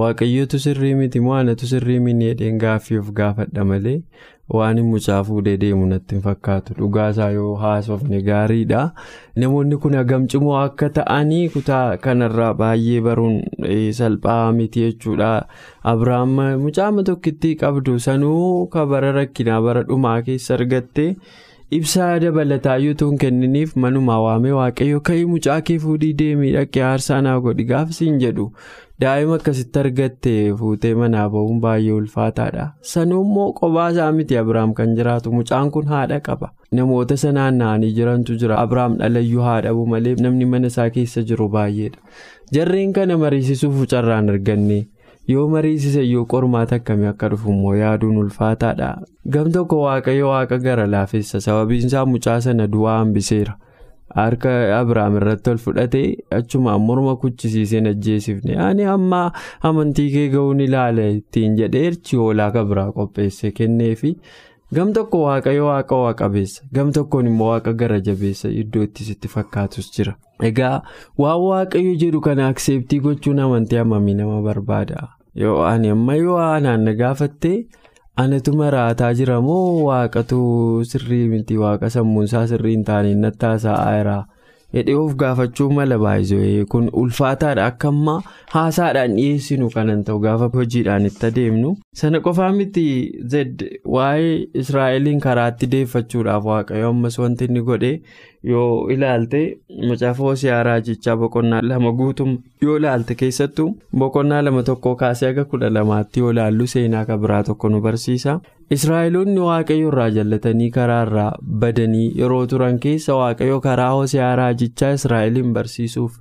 waaqayyootu 0.00 0.58
sirrii 0.66 0.94
miti 1.00 1.20
moo 1.26 1.34
aanatu 1.38 1.66
sirrii 1.72 1.98
mini 2.06 2.28
jedheen 2.30 2.58
gaaffii 2.64 2.98
of 3.02 3.10
gaafadha 3.20 3.64
malee 3.72 3.96
waan 4.58 4.78
mucaa 4.90 5.18
fuudhee 5.26 5.56
deemu 5.62 5.86
natti 5.90 6.14
hin 6.16 6.22
fakkaatu 6.26 6.74
dhugaasaa 6.78 7.28
yoo 7.36 7.50
haasofne 7.64 8.20
gaariidha 8.28 8.80
namoonni 9.42 9.76
kun 9.84 9.94
hagam 9.98 10.24
cimoo 10.32 10.56
akka 10.60 10.88
ta'anii 10.96 11.42
kutaa 11.56 11.84
kanarraa 12.06 12.48
baay'ee 12.62 13.00
baruun 13.08 13.36
salphaa 14.00 14.40
miti 14.58 14.82
jechuudha 14.86 15.30
Abiraam 15.92 16.34
mucaa 16.64 16.90
tokkittii 17.10 17.54
qabdu 17.62 17.98
sanuu 18.08 18.66
ka 18.74 18.86
bara 18.94 19.12
rakkinaa 19.20 19.60
bara 19.68 19.82
dhumaa 19.92 20.18
keessa 20.30 20.54
argatte. 20.58 21.06
Ibsaa 21.78 22.18
dabalataa 22.22 22.76
yuutuun 22.84 23.18
kenniniif 23.22 23.74
manuma 23.82 24.16
waamee 24.24 24.52
waaqayyo 24.58 25.00
ka'ii 25.08 25.24
mucaa 25.32 25.60
kee 25.68 25.78
fuudhii 25.84 26.12
deemii 26.20 26.52
dhaqee 26.56 26.82
aarsaa 26.90 27.20
naa 27.26 27.38
godhi 27.46 27.64
gaafsiin 27.72 28.18
jedhu. 28.22 28.46
Daa'ima 29.02 29.36
akkasitti 29.38 29.78
argatte 29.82 30.32
fuutee 30.62 30.94
manaa 31.02 31.28
ba'uun 31.34 31.60
baay'ee 31.64 31.92
ulfaataadha. 31.98 32.64
Sanuu 32.92 33.20
immoo 33.26 33.46
qobaasaa 33.60 34.10
miti 34.18 34.36
abiraam 34.42 34.74
kan 34.80 34.96
jiraatu 34.98 35.32
mucaan 35.36 35.70
kun 35.76 35.86
haadha 35.92 36.20
qaba. 36.26 36.50
Namoota 36.78 37.16
sanaan 37.22 37.56
naannii 37.62 37.92
jirantu 37.98 38.36
jira. 38.42 38.58
Abiraam 38.64 38.98
dhalayyuu 38.98 39.42
haadhabu 39.48 39.86
malee 39.94 40.14
namni 40.26 40.44
mana 40.54 40.66
isaa 40.74 40.90
keessa 40.96 41.22
jiru 41.30 41.48
baay'eedha. 41.56 41.98
Jarreen 42.52 42.92
kana 42.92 43.16
mariisisuuf 43.24 43.86
carraan 43.94 44.28
arganne. 44.34 44.86
Yoo 45.32 45.46
mariisise 45.54 46.02
yoo 46.10 46.24
qormaata 46.34 46.76
akkamii 46.80 47.06
akka 47.12 47.28
dhufu 47.32 47.50
immoo 47.54 47.74
yaaduun 47.80 48.16
ulfaataadha? 48.24 48.90
Gam 49.32 49.50
tokko 49.56 49.80
waaqayyo 49.86 50.28
waaqa 50.34 50.58
gara 50.66 50.86
laafessa 50.94 51.40
sababiin 51.46 51.86
isaa 51.90 52.06
mucaa 52.12 52.40
sana 52.46 52.66
du'aa 52.76 52.98
hambiseera. 52.98 53.56
Harka 54.14 54.52
abiraam 54.76 55.16
irratti 55.20 55.50
ol 55.50 55.58
fudhatee 55.64 56.06
achumaan 56.38 56.80
morma 56.86 57.12
kuchisiiseen 57.24 57.86
ajjeesifne 57.90 58.56
ani 58.68 58.84
amma 58.94 59.20
amantii 59.68 60.06
kee 60.14 60.24
ga'uun 60.32 60.60
ilaala 60.64 61.04
ittiin 61.18 61.54
jedheerchi 61.60 62.16
hoolaa 62.22 62.48
ka 62.56 62.64
biraa 62.70 62.88
qopheesse 62.96 63.50
kenneefi 63.60 64.10
gam 64.78 64.90
tokko 64.96 65.20
waaqayyo 65.26 65.66
waaqa 65.68 66.00
waaqabeessa 66.02 66.66
gam 66.74 66.90
tokkoon 66.98 67.26
immoo 67.34 67.52
waaqa 67.52 67.72
gara 67.84 68.00
jabeessa 68.10 68.50
iddoo 68.64 68.82
itti 68.88 69.04
sitti 69.12 69.28
fakkaatus 69.36 69.92
jira. 69.98 70.16
egaa 70.50 70.74
waan 71.18 71.40
waaqayyo 71.46 71.94
jedhu 72.02 72.20
kana 72.26 72.48
akseeptii 72.48 73.00
gochuun 73.06 73.38
amantii 73.46 73.78
hammamii 73.84 74.14
nama 74.24 74.42
barbaada 74.50 75.08
yoo 75.42 75.60
ani 75.74 75.88
amma 75.96 76.14
yoo 76.22 76.38
aanaan 76.46 76.84
na 76.88 76.94
gaafatte 77.02 77.52
anatu 78.24 78.52
maraataa 78.62 79.12
jira 79.20 79.40
moo 79.48 79.62
waaqatu 79.88 80.40
sirrii 80.90 81.24
miti 81.34 81.56
waaqa 81.64 81.90
sammuunsaa 81.96 82.46
sirrii 82.52 82.74
hin 82.76 82.84
taane 82.90 83.14
natti 83.24 83.46
haasa'aa 83.50 84.18
jedhee 84.76 84.94
of 85.02 85.14
gaafachuu 85.20 85.68
mala 85.76 85.96
baay'isee 86.02 86.64
kun 86.72 86.84
ulfaataadha 87.02 87.64
akka 87.70 87.88
ammaa 87.92 88.18
haasaadhaan 88.52 89.16
dhiyeessinu 89.18 89.70
kanan 89.76 90.04
ta'u 90.08 90.18
gaafa 90.26 90.48
hojiidhaan 90.58 91.06
itti 91.08 91.26
adeemnu. 91.28 91.72
Sana 92.00 92.20
qofaa 92.26 92.50
miti 92.58 92.84
zed 93.32 93.64
waa'ee 93.96 94.36
israa'eliin 94.62 95.20
karaatti 95.26 95.66
deeffachuudhaaf 95.72 96.44
waaqayyo 96.50 96.88
ammas 96.94 97.18
wanti 97.22 97.44
inni 97.50 97.62
godhe 97.70 97.92
yoo 98.48 98.88
ilaalte 98.94 99.40
macaafa 99.88 100.22
hosea 100.26 100.62
raajichaa 100.68 101.16
boqonnaa 101.22 101.60
lama 101.70 101.90
guutum 101.98 102.30
yoo 102.62 102.76
ilaalte 102.80 103.14
keessattuu 103.22 103.66
boqonnaa 104.02 104.42
lama 104.46 104.62
tokko 104.68 104.94
kaasee 105.02 105.28
aga 105.32 105.44
kudha 105.50 105.70
lamaatti 105.76 106.20
yoo 106.20 106.30
ilaallu 106.36 106.66
seenaa 106.74 107.04
kan 107.10 107.20
biraa 107.24 107.42
tokko 107.48 107.68
nu 107.68 107.80
barsiisa. 107.86 108.40
israa'eloonni 108.76 109.40
waaqayyo 109.48 109.88
irraa 109.92 110.10
jallatanii 110.16 110.70
karaa 110.78 111.02
irraa 111.06 111.30
badanii 111.64 112.08
yeroo 112.22 112.42
turan 112.54 112.78
keessa 112.84 113.14
waaqayyo 113.20 113.60
karaa 113.66 113.90
hosea 113.98 114.32
raajichaa 114.40 114.92
israa'eliin 114.98 115.52
barsiisuuf 115.56 116.18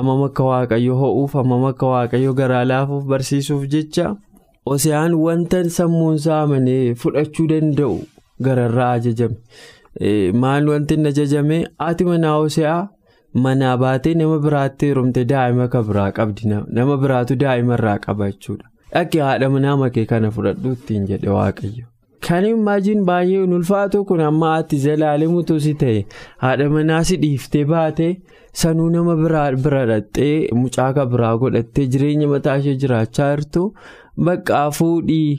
ammam 0.00 0.22
akka 0.28 0.44
waaqayyo 0.50 0.94
ho'uuf 1.02 1.36
ammam 1.42 1.64
akka 1.70 1.86
waaqayyo 1.94 2.34
garaa 2.40 2.64
laafuuf 2.72 3.04
barsiisuuf 3.14 3.64
jecha 3.76 4.08
hoseaan 4.70 5.14
wanta 5.24 5.62
sammuunsaa 5.78 6.42
amanee 6.42 6.94
fudhachuu 7.04 7.46
danda'u 7.54 7.96
gararraa 8.44 8.92
ajajame. 8.98 9.36
Maal 10.44 10.68
wanti 10.74 10.94
inni 10.98 11.08
ajajame 11.14 11.56
haati 11.78 12.04
manaa 12.10 12.34
hoseaa 12.42 12.82
manaa 13.46 13.76
baatee 13.86 14.14
nama 14.20 14.38
biraatti 14.44 14.86
heerumte 14.90 15.24
daa'ima 15.32 15.68
kan 15.74 15.84
biraa 15.88 16.10
qabdi 16.18 16.52
nama 16.78 16.96
biraatu 17.06 17.36
daa'ima 17.42 17.74
irraa 17.80 17.96
qaba 18.06 18.30
jechuudha 18.30 18.70
dhaqee 18.94 19.20
haadha 19.28 19.48
manaa 19.56 19.76
makee 19.82 20.04
kana 20.12 20.30
fudhadhu 20.36 20.72
ittiin 20.78 21.06
jedhe 21.10 21.30
waaqayyo. 21.36 21.84
kan 22.26 22.44
imaajiin 22.50 23.04
baay'ee 23.08 23.42
ulfaatu 23.58 24.04
kun 24.10 24.20
amma 24.26 24.52
ati 24.58 24.78
zalaalemutu 24.84 25.60
si 25.64 25.74
ta'e 25.82 25.98
haadha 26.44 26.68
manaa 26.76 27.02
si 27.10 27.16
dhiiftee 27.24 27.64
baate 27.72 28.06
sanuu 28.62 28.88
nama 28.96 29.16
bira 29.22 29.82
dhattee 29.92 30.48
mucaa 30.62 31.06
biraa 31.14 31.36
godhattee 31.44 31.86
jireenya 31.94 32.28
mataa 32.34 32.56
ishee 32.62 32.74
jiraachaa 32.84 33.30
jirtu 33.36 33.64
baqqaa 34.28 34.66
fuudhii 34.80 35.30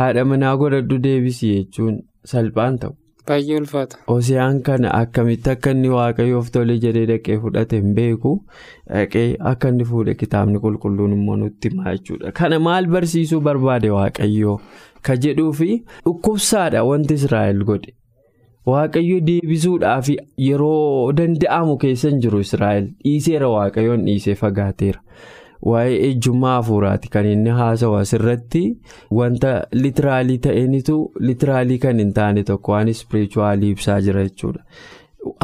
haadha 0.00 0.24
manaa 0.32 0.56
godhadhu 0.64 0.98
deebisii 1.06 1.54
jechuun 1.58 1.96
salphaan 2.34 2.78
ta'u. 2.84 2.94
Baay'ee 3.28 3.56
ulfaata. 3.60 3.98
Hoseyaan 4.10 4.60
kana 4.68 4.90
akkamitti 4.98 5.50
akka 5.54 5.70
inni 5.76 5.88
waaqayyoof 5.94 6.48
tole 6.56 6.74
jedhee 6.84 7.04
dhaqee 7.10 7.36
fudhate 7.44 7.74
hin 7.80 7.92
beeku 7.98 8.32
dhaqee 8.92 9.24
akka 9.52 9.68
inni 9.74 9.84
fuudhe 9.90 10.14
kitaabni 10.22 10.58
qulqulluun 10.64 11.12
immoo 11.16 11.36
nutti 11.42 11.70
himaa. 11.74 11.94
Kana 12.40 12.58
maal 12.68 12.86
barsiisuu 12.94 13.40
barbaade 13.48 13.90
waaqayyoo 13.96 14.56
ka 15.08 15.16
jedhuu 15.26 15.52
fi 15.60 15.68
dhukkubsaadha 16.06 16.82
wanti 16.92 17.14
Israa'el 17.20 17.62
godhe. 17.70 17.94
Waaqayyo 18.72 19.20
deebisuudhaaf 19.28 20.08
yeroo 20.48 21.12
danda'amu 21.20 21.76
keessa 21.84 22.10
hin 22.12 22.20
jiru 22.26 22.40
Israa'el 22.48 22.90
dhiiseera 23.06 23.48
waaqayyoon 23.54 24.04
dhiisee 24.10 24.34
fagaateera. 24.42 25.00
Waa'ee 25.70 25.98
ejjummaa 26.10 26.52
hafuuraati 26.56 27.08
kan 27.14 27.26
inni 27.32 27.50
haasawu 27.58 27.96
asirratti 27.96 28.62
wanta 29.18 29.50
litiraalii 29.82 30.38
ta'enitu 30.46 30.96
litiraalii 31.28 31.78
kan 31.84 31.98
hin 32.02 32.12
taane 32.18 32.42
tokko 32.48 32.72
waan 32.72 32.88
ispirichuwaalii 32.92 33.70
ibsaa 33.76 34.00
jira 34.06 34.24
jechuudha. 34.28 34.64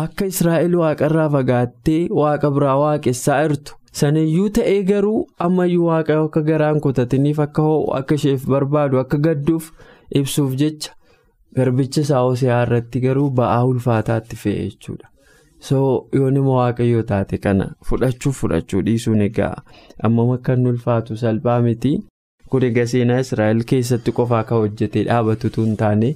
Akka 0.05 0.27
Israa'el 0.33 0.75
waaqarraa 0.81 1.29
fagaattee 1.35 2.01
waaqa 2.21 2.51
biraa 2.57 2.77
waaqessaa 2.85 3.37
jirtu 3.49 3.77
sanayyuu 4.01 4.49
ta'ee 4.59 4.81
garuu 4.89 5.21
ammayyuu 5.47 5.87
waaqayyo 5.91 6.25
akka 6.31 6.43
garaan 6.49 6.81
kutataniif 6.87 7.39
akka 7.45 7.63
ho'u 7.69 7.85
akka 8.01 8.15
isheef 8.21 8.47
barbaadu 8.55 8.99
akka 9.05 9.19
gadduuf 9.29 9.71
ibsuuf 10.23 10.57
jecha 10.65 10.93
garbicha 11.61 12.01
isaa 12.07 12.25
hoseaa 12.27 12.59
irratti 12.67 13.01
garuu 13.07 13.31
ba'aa 13.43 13.63
ulfaataatti 13.71 14.37
fe'e 14.43 14.59
jechuudha. 14.67 15.09
So 15.67 15.79
yoo 16.13 16.31
nama 16.31 16.51
waaqayyoo 16.59 17.03
taate 17.11 17.39
kana 17.45 17.67
fudhachuuf 17.89 18.37
fudhachuu 18.43 18.83
dhiisuun 18.87 19.21
egaa 19.29 19.55
ammam 20.09 20.31
akka 20.37 20.53
inni 20.59 20.69
ulfaatu 20.75 21.17
salphaa 21.23 21.61
miti 21.67 21.93
kun 22.53 22.65
egaa 22.69 22.87
seenaa 22.93 23.19
israa'el 23.25 23.63
keessatti 23.71 24.13
qofaa 24.19 24.43
kan 24.51 24.59
hojjetee 24.65 25.05
dhaabatutu 25.09 25.65
hin 25.67 25.77
taane 25.83 26.09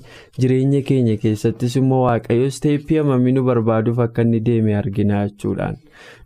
jireenya 0.45 0.81
keenya 0.91 1.17
keessattis 1.25 1.77
immoo 1.81 2.03
waaqayyo 2.05 2.47
isteeppii 2.53 2.99
hammamii 3.03 3.33
nu 3.39 3.43
barbaaduuf 3.49 3.99
akka 4.07 4.23
inni 4.29 4.41
deeme 4.47 4.77
argina 4.83 5.19
jechuudhaan. 5.29 5.77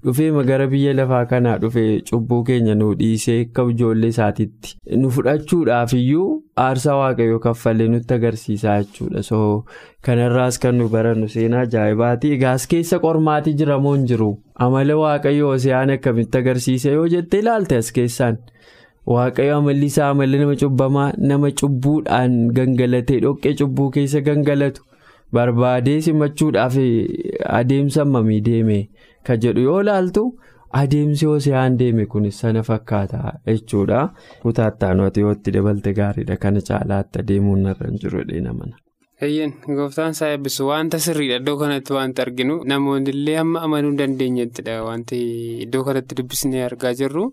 Dhufeema 0.05 0.43
gara 0.51 0.67
biyya 0.73 0.93
lafaa 0.99 1.25
kanaa 1.33 1.57
dhufee 1.65 1.89
cubbuu 2.11 2.43
keenya 2.51 2.75
nu 2.83 2.93
dhiisee 3.01 3.39
akka 3.47 3.65
ijoollee 3.75 4.09
isaatiitti 4.15 4.77
nu 5.03 5.11
fudhachuudhaaf 5.17 5.93
iyyuu 6.01 6.29
aarsaa 6.67 6.97
waaqayyo 7.03 7.39
kaffalee 7.49 7.89
nutti 7.95 8.15
agarsiisaa 8.21 8.79
jechuudha. 8.83 9.23
So 9.31 9.65
kanarraas 10.09 10.59
kan 10.65 10.79
nu 10.79 10.89
barannu 10.97 11.29
seenaa 11.37 11.65
ajaa'ibaati 11.69 12.33
egaas 12.39 12.67
keessa 12.75 12.99
qormaatii 13.07 13.55
jiramoo 13.63 13.95
hin 13.97 14.07
jiru? 14.13 14.31
Amala 14.67 14.97
waaqayyo 15.03 15.51
hoseyaan 15.55 15.91
akkamitti 15.97 16.39
agarsiisa 16.45 16.91
yoo 16.99 17.09
jettee 17.17 17.41
ilaalte 17.47 17.77
as 17.85 17.93
keessaan. 17.99 18.39
Waaqayyo 19.15 19.57
amalli 19.61 19.87
isaa 19.93 20.09
amalli 20.15 20.39
nama 20.43 20.55
cubbamaa 20.63 21.09
nama 21.31 21.51
cubbuudhaan 21.61 22.35
gangalatee 22.57 23.19
dhoqqee 23.25 23.55
cubbuu 23.61 23.89
keessa 23.97 24.21
gangalatu 24.29 24.83
barbaadee 25.39 25.99
simachuudhaaf 26.07 26.77
adeemsa 27.61 28.01
hammamii 28.05 28.41
deeme 28.49 28.79
kan 29.29 29.41
jedhu 29.45 29.61
yoo 29.69 29.81
ilaaltu 29.85 30.23
adeemsi 30.81 31.27
hoseyaan 31.33 31.77
deeme 31.83 32.07
kunis 32.15 32.41
sana 32.45 32.63
fakkaata 32.69 33.21
jechuudha 33.51 34.01
kutaattaan 34.43 35.01
ati 35.11 35.21
yoo 35.27 35.33
itti 35.37 35.51
dabalte 35.59 35.93
gaariidha 36.01 36.37
kana 36.45 36.61
caalaatti 36.71 37.19
adeemuun 37.23 37.63
narra 37.67 37.89
hin 37.91 37.99
jiru 38.03 38.25
namana. 38.49 38.75
Eeyyeen 39.27 39.53
gooftaan 39.77 40.11
isaa 40.17 40.29
eebbisu 40.33 40.67
wanta 40.71 40.99
sirriidha 41.05 41.37
iddoo 41.41 41.57
kanatti 41.63 41.93
wanti 41.99 42.23
arginu 42.25 42.57
namoonni 42.73 43.11
illee 43.17 43.37
hamma 43.43 43.63
amanuu 43.69 43.91
hin 43.93 43.99
dandeenyettidha 44.01 44.75
wanti 44.89 45.21
iddoo 45.67 45.85
kanatti 45.87 46.15
dubbisnee 46.19 46.65
argaa 46.71 46.93
jirru. 47.01 47.25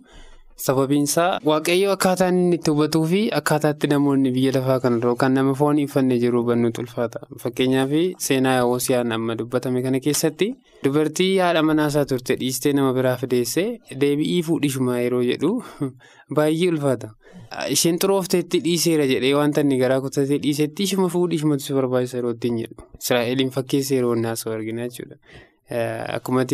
Sababiin 0.56 1.04
isaa 1.04 1.40
waaqayyo 1.46 1.92
akkaataa 1.92 2.28
inni 2.30 2.56
itti 2.60 2.72
hubatuu 2.72 3.06
fi 3.12 3.20
akkaataatti 3.38 3.88
namoonni 3.88 4.32
biyya 4.32 4.52
lafaa 4.58 4.80
kanarra 4.80 5.16
kan 5.16 5.34
nama 5.34 5.54
foon 5.54 5.80
ifannee 5.80 6.20
jiru 6.22 6.44
hubannuutu 6.44 6.82
ulfaata. 6.82 7.20
Fakkeenyaaf 7.44 7.90
seenaa 8.26 8.62
Hoseyaan 8.62 9.12
amma 9.12 9.36
dubbatame 9.40 9.82
kana 9.82 10.00
keessatti 10.00 10.48
dubartii 10.84 11.38
haadha 11.38 11.64
manaasaa 11.70 12.06
turte 12.06 12.36
dhiistee 12.44 12.74
nama 12.74 12.94
biraa 12.94 13.16
fideessee 13.18 13.66
deebi'ii 14.06 14.44
fuudhishuma 14.50 15.00
yeroo 15.00 15.24
jedhu 15.24 15.52
baay'ee 16.36 16.70
ulfaata. 16.76 17.10
Isheen 17.70 17.98
xuroofteetti 18.00 18.64
dhiiseera 18.68 19.10
jedhee 19.10 19.34
wanta 19.34 19.66
inni 19.66 19.82
garaa 19.82 20.02
kutatee 20.06 20.38
dhiisetti 20.46 20.84
ishuma 20.84 21.10
fuudhishumatu 21.18 21.66
si 21.66 21.74
barbaachisa 21.74 22.18
yeroo 22.22 22.38
ittiin 22.38 22.62
jedhu. 22.64 22.88
Israa'eliin 23.02 23.50
fakkeessa 23.58 23.96
yeroo 24.00 24.16
naasoo 24.16 24.54
argina 24.54 24.88
jechuudha. 24.88 25.18
Akkuma. 26.14 26.46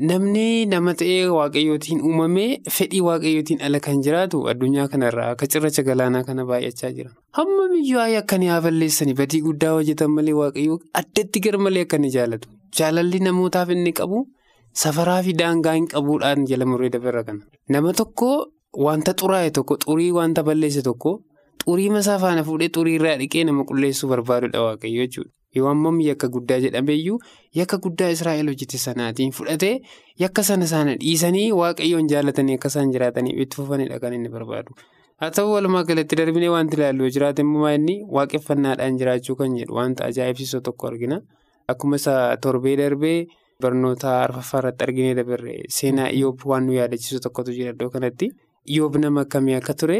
Namni 0.00 0.66
nama 0.68 0.92
ta'ee 0.92 1.24
waaqayyootiin 1.32 2.00
uumamee 2.04 2.60
fedhii 2.78 3.00
waaqayyootiin 3.04 3.62
ala 3.68 3.78
kan 3.80 4.02
jiraatu 4.06 4.40
addunyaa 4.52 4.88
kanarraa 4.94 5.28
akka 5.34 5.46
cirracha 5.54 5.82
galaanaa 5.86 6.20
kana 6.26 6.44
baay'achaa 6.50 6.90
jira. 6.98 7.10
Hamma 7.38 7.64
miyyuu 7.70 8.00
ayyaa 8.02 8.20
akkanii 8.20 8.50
haa 8.52 8.60
balleessanii 8.66 9.14
badii 9.20 9.40
guddaa 9.46 9.70
hojjetan 9.76 10.10
malee 10.16 10.34
waaqayyoo 10.40 10.76
addatti 11.00 11.40
gar 11.46 11.56
malee 11.66 11.84
akka 11.86 11.96
inni 11.96 12.10
jaalatu. 12.16 12.48
Jaalalli 12.78 13.20
namootaaf 13.28 13.72
inni 13.76 13.92
qabu 14.00 14.20
safaraa 14.82 15.22
fi 15.28 15.32
daangaa 15.40 15.74
hin 15.78 15.88
qabuudhaan 15.94 16.44
jala 16.52 16.66
muree 16.72 16.90
dabarra 16.98 17.24
kana. 17.30 17.40
Nama 17.68 17.92
tokko 18.02 18.30
wanta 18.88 19.16
xuraa'e 19.22 19.50
tokko 19.60 19.78
xurii 19.86 20.10
wanta 20.18 20.44
balleesse 20.50 20.82
tokko 20.90 21.14
xurii 21.64 21.88
masaa 21.96 22.18
faana 22.26 22.44
fuudhee 22.50 22.68
xurii 22.76 22.98
irraa 23.00 23.16
dhiqee 23.24 23.44
nama 23.48 23.64
qulleessuu 23.72 24.12
barbaadudha 24.12 24.60
waaqayyo 24.68 25.06
jechuudha. 25.08 25.32
Ammam 25.64 26.00
yakka 26.00 26.28
guddaa 26.28 26.58
jedhameyyuu 26.64 27.18
yakka 27.60 27.78
guddaa 27.86 28.08
Israa'el 28.16 28.46
hojjete 28.52 28.78
sanaatiin 28.78 29.32
fudhatee 29.38 29.80
yakka 30.24 30.42
sana 30.42 30.66
sana 30.66 30.94
dhiisanii 31.00 31.52
waaqayyoon 31.60 32.08
jaallatanii 32.12 32.54
akka 32.58 32.68
isaan 32.74 32.92
jiraataniif 32.96 33.40
itti 33.46 33.56
fufanidha 33.60 33.98
kan 34.00 34.12
inni 34.18 34.28
barbaadu. 34.28 34.74
Haa 35.20 35.30
ta'u 35.30 35.52
walumaa 35.52 35.84
galatti 35.88 36.16
darbinee 36.20 36.48
wanti 36.56 36.76
ilaallu 36.76 37.08
jiraate 37.16 37.42
immoo 37.46 37.68
inni 37.78 37.96
waaqeffannaadhaan 38.18 38.98
jiraachuu 39.00 39.36
kan 39.40 39.56
jedhu 39.60 39.74
wanta 39.80 40.04
ajaa'ibsiisoo 40.10 40.60
tokko 40.60 40.86
argina. 40.92 41.20
Akkuma 41.68 41.96
isa 41.96 42.36
torbee 42.42 42.76
darbee 42.82 43.26
barnoota 43.62 44.10
arfaffaa 44.24 44.58
irratti 44.60 44.84
arginee 44.88 45.14
dabarre 45.20 45.54
seenaa 45.78 46.10
Iyoob 46.18 46.44
waan 46.52 46.66
nu 46.66 46.72
yaadachiisu 46.76 47.20
tokkotu 47.24 47.52
jira 47.56 47.72
iddoo 47.72 47.88
kanatti. 47.96 48.28
Iyoob 48.74 48.96
nama 49.00 49.20
akkamii 49.24 49.54
akka 49.60 49.74
ture 49.74 49.98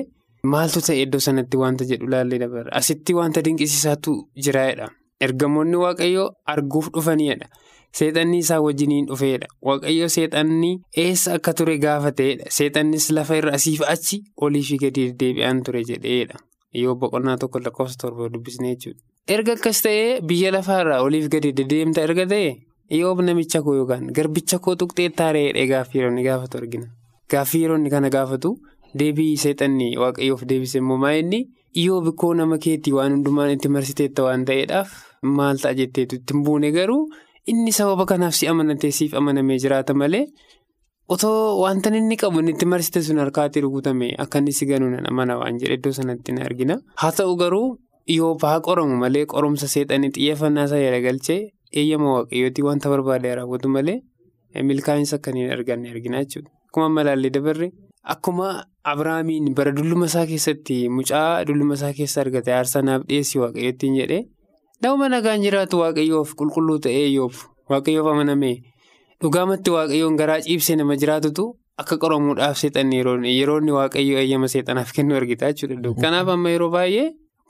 maaltu 0.52 0.80
ta'e 0.88 1.00
iddoo 1.06 1.20
sanatti 1.28 1.56
wanta 1.64 1.84
jedhu 1.88 2.06
ilaallee 2.10 2.38
dabarre 2.44 2.70
asitti 2.80 3.14
wanta 3.14 3.42
dinqisiisaatu 3.48 4.14
jiraadha. 4.46 4.88
Ergamoonni 5.20 5.76
waaqayyoo 5.80 6.28
arguuf 6.46 6.90
dhufanidha. 6.94 7.48
Seexanni 7.96 8.38
isaa 8.38 8.60
wajjiniin 8.60 9.06
dhufeedha. 9.08 9.46
Waaqayyo 9.62 10.08
seexanni 10.08 10.70
eessa 11.04 11.34
akka 11.38 11.52
ture 11.54 11.78
gaafateedha. 11.78 12.50
Seexannis 12.50 13.10
lafa 13.10 13.36
irra 13.40 13.52
asiif 13.58 13.80
achi 13.88 14.22
olii 14.36 14.62
fi 14.68 14.76
gadi 14.84 15.06
deebi'aan 15.20 15.62
ture 15.64 15.82
jedheedha. 15.88 16.36
Yoo 16.74 16.94
boqonnaa 17.00 17.36
tokko 17.40 17.58
lakkoofsa 17.64 17.96
torba 18.02 18.28
dubbisnee 18.32 18.74
jechuudha. 18.76 19.00
Erga 19.28 19.52
akkas 19.56 19.80
ta'ee 19.82 20.20
biyya 20.20 20.52
lafaarraa 20.52 21.00
oliif 21.02 21.28
gadi 21.32 21.52
deddeemta 21.56 22.02
erga 22.04 22.26
ta'e 22.32 22.52
Iyoob 22.96 23.20
namicha 23.26 23.62
koo 23.66 23.72
yookaan 23.74 24.12
garbicha 24.14 24.58
koo 24.62 24.76
tuqxee 24.78 25.08
taaree 25.10 25.66
gaaffii 25.66 25.98
yeroo 25.98 26.12
inni 26.12 26.22
gaafatu 26.22 26.58
argina. 26.58 26.86
Gaaffii 27.30 27.62
yeroo 27.62 27.76
inni 27.80 27.90
kana 27.90 28.10
gaafatu 28.14 28.52
deebii 28.94 29.36
seexanni 29.36 29.88
waaqayyoof 29.98 30.44
deebise 30.46 30.78
immoo 30.78 30.98
maa 31.02 31.16
inni 31.22 31.40
Iyoob 31.82 32.06
koo 32.20 32.32
nama 32.34 32.56
keetii 32.64 32.92
waan 32.98 33.12
hundumaan 33.16 33.50
itti 33.56 33.68
marsiteetta 33.76 34.22
waan 34.26 34.44
ta'eedhaaf 34.48 34.90
maal 35.38 35.58
ta'a 35.62 35.74
jetteetu 35.80 36.16
ittiin 36.20 36.42
buune 36.46 36.70
garuu 36.76 37.02
inni 37.52 37.72
sababa 37.78 38.04
kanaaf 38.12 38.34
si 38.38 38.48
amanatee 38.52 38.90
siif 38.98 39.14
amanamee 39.20 39.58
jiraata 39.64 39.94
malee 40.02 40.24
otoo 41.14 41.60
wanta 41.62 41.90
inni 42.00 42.16
qabu 42.22 42.40
inni 42.42 42.52
itti 42.56 42.66
marsite 42.72 43.02
sun 43.08 43.18
harkaatti 43.22 43.60
rukutame 43.64 44.08
akka 44.24 44.38
inni 44.42 44.52
si 44.58 44.66
ganuu 44.70 44.90
mana 45.18 45.36
waan 45.42 45.58
jedhe 45.60 45.74
iddoo 45.78 45.92
sanatti 45.98 46.32
ni 46.32 46.40
argina. 46.48 46.76
Haa 47.02 47.12
ta'u 47.18 47.36
garuu 47.42 47.68
Iyoob 48.14 48.42
haa 48.48 48.60
qoramu 48.66 48.96
malee 49.02 49.26
qorumsa 49.32 49.66
seexanii 49.74 50.10
xiyyeeffannaa 50.16 50.64
isaa 50.68 50.80
jala 50.84 51.00
galchee 51.06 51.40
eeyyama 51.80 52.12
waaqayyootii 52.16 52.64
wanta 52.68 52.88
barbaade 52.92 53.34
raawwatu 53.38 53.68
malee 53.76 53.98
milkaa'insa 54.68 55.16
akka 55.18 55.32
hin 55.36 55.50
arganne 55.56 55.90
argina 55.94 56.20
jechuudha. 56.24 56.50
Akkuma 56.68 56.88
malaallee 56.98 57.30
dabarre. 57.36 57.68
Akkuma 58.14 58.48
Abiraamiin 58.84 59.54
bara 59.58 59.72
dulluma 59.76 60.06
isaa 60.06 60.26
keessatti 60.30 60.74
mucaa 60.96 61.44
dulluma 61.48 61.74
isaa 61.78 61.92
keessa 61.98 62.20
argate 62.22 62.52
aarsaa 62.56 62.82
naaf 62.88 63.02
dhiyeessii 63.08 63.40
waaqayyootiin 63.42 63.96
jedhee 64.00 64.20
nama 64.86 65.08
nagaan 65.14 65.42
jiraatu 65.46 65.80
waaqayyoof 65.82 66.34
qulqulluu 66.40 66.78
ta'ee 66.86 67.06
Iyoob 67.10 67.34
waaqayyoof 67.72 68.06
amanamee 68.12 68.54
dhugaamatti 69.24 69.74
waaqayyoon 69.76 70.16
garaa 70.22 70.38
ciibsee 70.46 70.76
nama 70.82 70.96
jiraatutu 71.02 71.48
akka 71.84 71.98
qoramuudhaaf 72.04 72.56
seexanni 72.62 73.00
yeroo 73.02 73.58
inni 73.62 73.72
waaqayyoo 73.80 74.20
eeyyama 74.22 74.48
seexanaaf 74.54 74.92
kennu 74.96 75.16
argita 75.20 75.50
jechuudha. 75.52 75.94
Kanaaf 76.04 76.28
amma 76.36 76.54
yeroo 76.54 76.70
baay'ee 76.78 77.06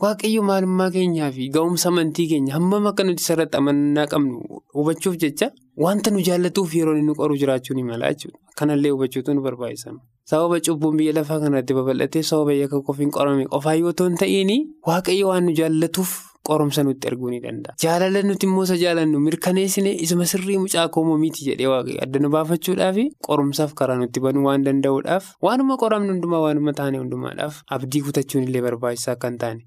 waaqayyo 0.07 0.42
maalummaa 0.51 0.90
keenyaa 0.97 1.31
fi 1.37 1.51
ga'umsa 1.59 1.88
amantii 1.92 2.29
keenya 2.33 2.57
hammam 2.57 2.87
akka 2.95 3.05
nuti 3.11 3.23
sarratti 3.29 3.57
amannaa 3.61 4.07
qabnu 4.12 4.61
hubachuuf 4.79 5.16
jecha 5.25 5.53
wanta 5.85 6.11
nu 6.16 6.25
jaallatuuf 6.29 6.75
yeroo 6.81 6.97
inni 7.05 7.14
qoru 7.23 7.37
jiraachuu 7.45 7.77
ni 7.77 7.85
mala 7.92 8.11
jechuudha. 8.14 8.38
Kanallee 8.59 8.90
hubachuutu 8.97 9.35
nu 9.37 9.42
barbaachisa. 9.49 9.92
Sababa 10.27 10.59
cubbuun 10.59 10.97
biyya 10.99 11.12
lafaa 11.15 11.39
kanatti 11.39 11.71
babal'atee 11.79 12.23
sababa 12.27 12.51
yakka 12.61 12.83
qofiin 12.83 13.11
qorame 13.15 13.45
qofaa 13.47 13.75
yoo 13.79 13.93
ta'u 13.99 14.11
ta'in 14.19 14.51
waaqayyo 14.87 15.29
waan 15.31 15.45
nu 15.47 15.53
jaallatuuf 15.55 16.11
qorumsa 16.49 16.83
nutti 16.83 17.07
arguu 17.11 17.31
ni 17.31 17.39
danda'a. 17.45 17.75
Jaalala 17.83 18.23
nuti 18.27 18.47
immoo 18.51 18.65
isa 18.67 18.75
jaalannu 18.81 19.19
mirkaneessine 19.23 19.93
isuma 20.05 20.27
sirrii 20.27 20.59
mucaa 20.59 20.89
koomoo 20.97 21.15
miti 21.23 21.47
jedhee 21.47 21.69
waaqayyo 21.71 22.03
adda 22.07 22.19
nu 22.25 22.29
baafachuudhaaf 22.35 22.99
qorumsaaf 23.29 23.75
karaa 23.79 23.99
nutti 24.03 24.19
banuu 24.25 24.45
waan 24.49 24.67
danda'uudhaaf 24.67 25.25
waanuma 25.47 25.77
qoramnu 25.83 26.11
hundumaa 26.15 26.43
waanuma 26.47 26.73
taane 26.81 26.99
hundumaadhaaf 27.03 27.62
abdii 27.79 28.03
kutachuun 28.09 28.49
illee 28.51 28.62
barbaachisaa 28.67 29.17
hin 29.27 29.39
taane 29.45 29.62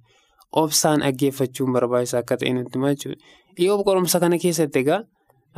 obsaan 0.63 0.99
dhaggeeffachuun 1.07 1.71
barbaachisaa 1.77 2.19
akka 2.25 2.35
ta'e 2.43 2.51
nutti 2.59 2.75
himaa 2.79 2.91
jechuudha. 2.95 3.17
Iyoob 3.63 3.81
qorumsa 3.87 4.19
kana 4.23 4.37
keessatti 4.43 4.79
egaa. 4.83 5.01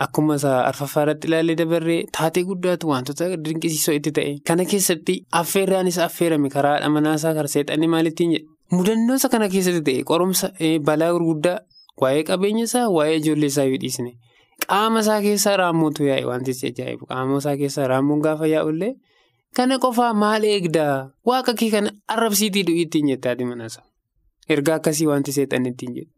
Akkuma 0.05 0.35
arfaffaa 0.67 1.03
irratti 1.05 1.27
ilaallee 1.29 1.55
dabarree 1.57 1.99
taatee 2.17 2.43
guddaatu 2.49 2.87
wantoota 2.91 3.27
dinqisiisoo 3.45 3.93
itti 3.99 4.11
ta'e. 4.17 4.31
Kana 4.47 4.65
keessatti 4.71 5.15
affeerraanis 5.41 5.97
affeerame 6.07 6.49
karaa 6.55 6.71
haadha 6.75 6.89
manaasaa 6.95 7.33
karaa 7.37 7.51
seexanni 7.55 7.87
maalittiin 7.95 8.31
jedhe. 8.35 8.45
Mudannoosa 8.77 9.29
kana 9.29 9.49
keessatti 9.53 9.81
ta'e 9.89 10.03
qorumsa 10.11 10.49
balaa 10.89 11.11
gurguddaa 11.13 11.57
waa'ee 12.01 12.23
qabeenya 12.29 12.63
isaa 12.69 12.87
waa'ee 12.97 13.15
ijoollee 13.21 13.49
isaa 13.53 13.65
yoo 13.71 13.79
dhiisne 13.83 14.11
qaama 14.67 14.99
isaa 15.05 15.19
keessaa 15.25 15.55
raammotu 15.61 16.03
yaa'e 16.09 16.25
wantichi 16.31 16.67
ajaa'ibu 16.71 17.05
qaama 17.11 17.37
isaa 17.43 17.55
keessaa 17.61 17.87
raammoon 17.93 18.21
gaafa 18.25 18.47
yaa'ullee 18.53 18.91
kana 19.59 19.77
qofaa 19.85 20.13
maal 20.23 20.43
eegdaa 20.53 20.95
waaqa 21.31 21.53
kee 21.61 21.69
kana 21.75 21.89
arrabsiitii 22.15 22.63
du'ii 22.67 22.85
ittiin 22.87 23.07
jettaati 23.13 23.45
manaasaa. 23.51 23.83
Ergaa 24.49 24.75
akkasii 24.81 25.07
wanti 25.11 25.31
seexanni 25.37 25.69
ittiin 25.75 25.93
jedhu. 25.97 26.11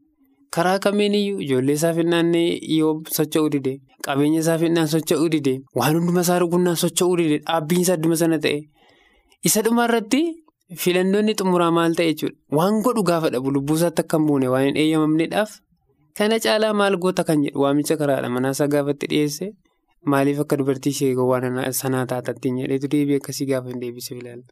Karaa 0.56 0.80
kamiiniyyuu 0.86 1.40
ijoollee 1.46 1.76
isaa 1.80 1.94
finnaannee 1.98 2.48
yoo 2.78 2.94
socho'uu 3.18 3.50
dide 3.56 3.74
qabeenya 4.08 4.40
isaa 4.44 4.58
finnaan 4.64 4.88
socho'uu 4.94 5.30
dide 5.36 5.54
waan 5.80 5.96
hunduma 5.98 6.22
isaa 6.28 6.40
rukunnaan 6.44 6.78
socho'uu 6.84 7.18
dide 7.22 7.38
dhaabbiinsa 7.48 7.94
adduma 7.98 8.16
sana 8.22 8.38
ta'e. 8.46 8.60
Isa 9.50 9.62
dhumarratti 9.68 10.22
filannoonni 10.84 11.34
xumuraa 11.42 11.72
maal 11.78 11.94
ta'e 12.00 12.08
jechuudha? 12.12 12.38
Waan 12.58 12.82
godhu 12.86 13.04
gaafa 13.10 13.30
dhabu 13.36 13.52
lubbuusaatti 13.58 14.02
akka 14.06 14.18
hin 14.22 14.28
buune 14.30 14.48
waan 14.54 14.66
hin 14.70 14.78
eeyyamamneedhaaf 14.84 15.52
kana 16.20 16.40
caalaa 16.46 16.74
maal 16.82 16.98
goota 17.06 17.24
kan 17.30 17.42
jedhu? 17.46 17.60
Waamicha 17.66 17.98
karaadha. 18.02 18.30
Manaasaa 18.38 18.68
gaafatti 18.76 19.08
dhiyeesse 19.14 19.54
maaliif 20.14 20.40
akka 20.46 20.58
dubartii 20.62 20.94
ishee 20.98 21.16
waan 21.32 21.74
sanaa 21.82 22.06
taatattiin 22.14 22.58
jedheetu 22.64 22.88
deebii 22.94 23.18
akkasii 23.24 23.46
gaafa 23.54 23.70
hin 23.74 23.82
deebisee 23.86 24.18
ilaalla 24.18 24.44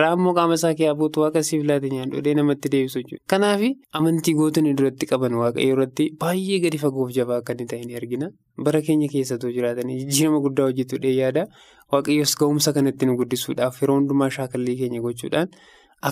raammoo 0.00 0.32
qaama 0.38 0.54
isaa 0.58 0.74
kee 0.78 0.88
abbootu 0.90 1.20
waaqa 1.24 1.42
siif 1.48 1.64
laate 1.70 1.88
nyaadhodhee 1.94 2.34
namatti 2.38 2.68
deebisu 2.74 2.98
jechuudha. 3.02 3.22
Kanaaf 3.32 3.62
amantii 4.00 4.34
gootonni 4.40 4.74
duratti 4.78 5.06
qaban 5.10 5.34
waaqayyo 5.40 5.72
irratti 5.76 6.06
baay'ee 6.22 6.60
gadi 6.64 6.78
fagoof 6.84 7.10
jabaa 7.18 7.38
akka 7.42 7.52
inni 7.56 7.66
ta'e 7.72 7.84
ni 7.88 7.94
argina. 8.00 8.30
Bara 8.68 8.80
keenya 8.86 9.08
keessattuu 9.14 9.50
jiraatanii 9.56 9.98
jijjiirama 10.04 10.40
guddaa 10.46 10.68
hojjetuudhee 10.70 11.14
yaada 11.20 11.46
waaqayyoos 11.92 12.36
ga'umsa 12.42 12.72
kanatti 12.78 13.06
nu 13.10 13.16
guddisuudhaaf 13.20 13.82
yeroo 13.82 13.98
hundumaa 14.00 14.30
shaakallii 14.38 14.76
keenya 14.82 15.00
gochuudhaan 15.08 15.48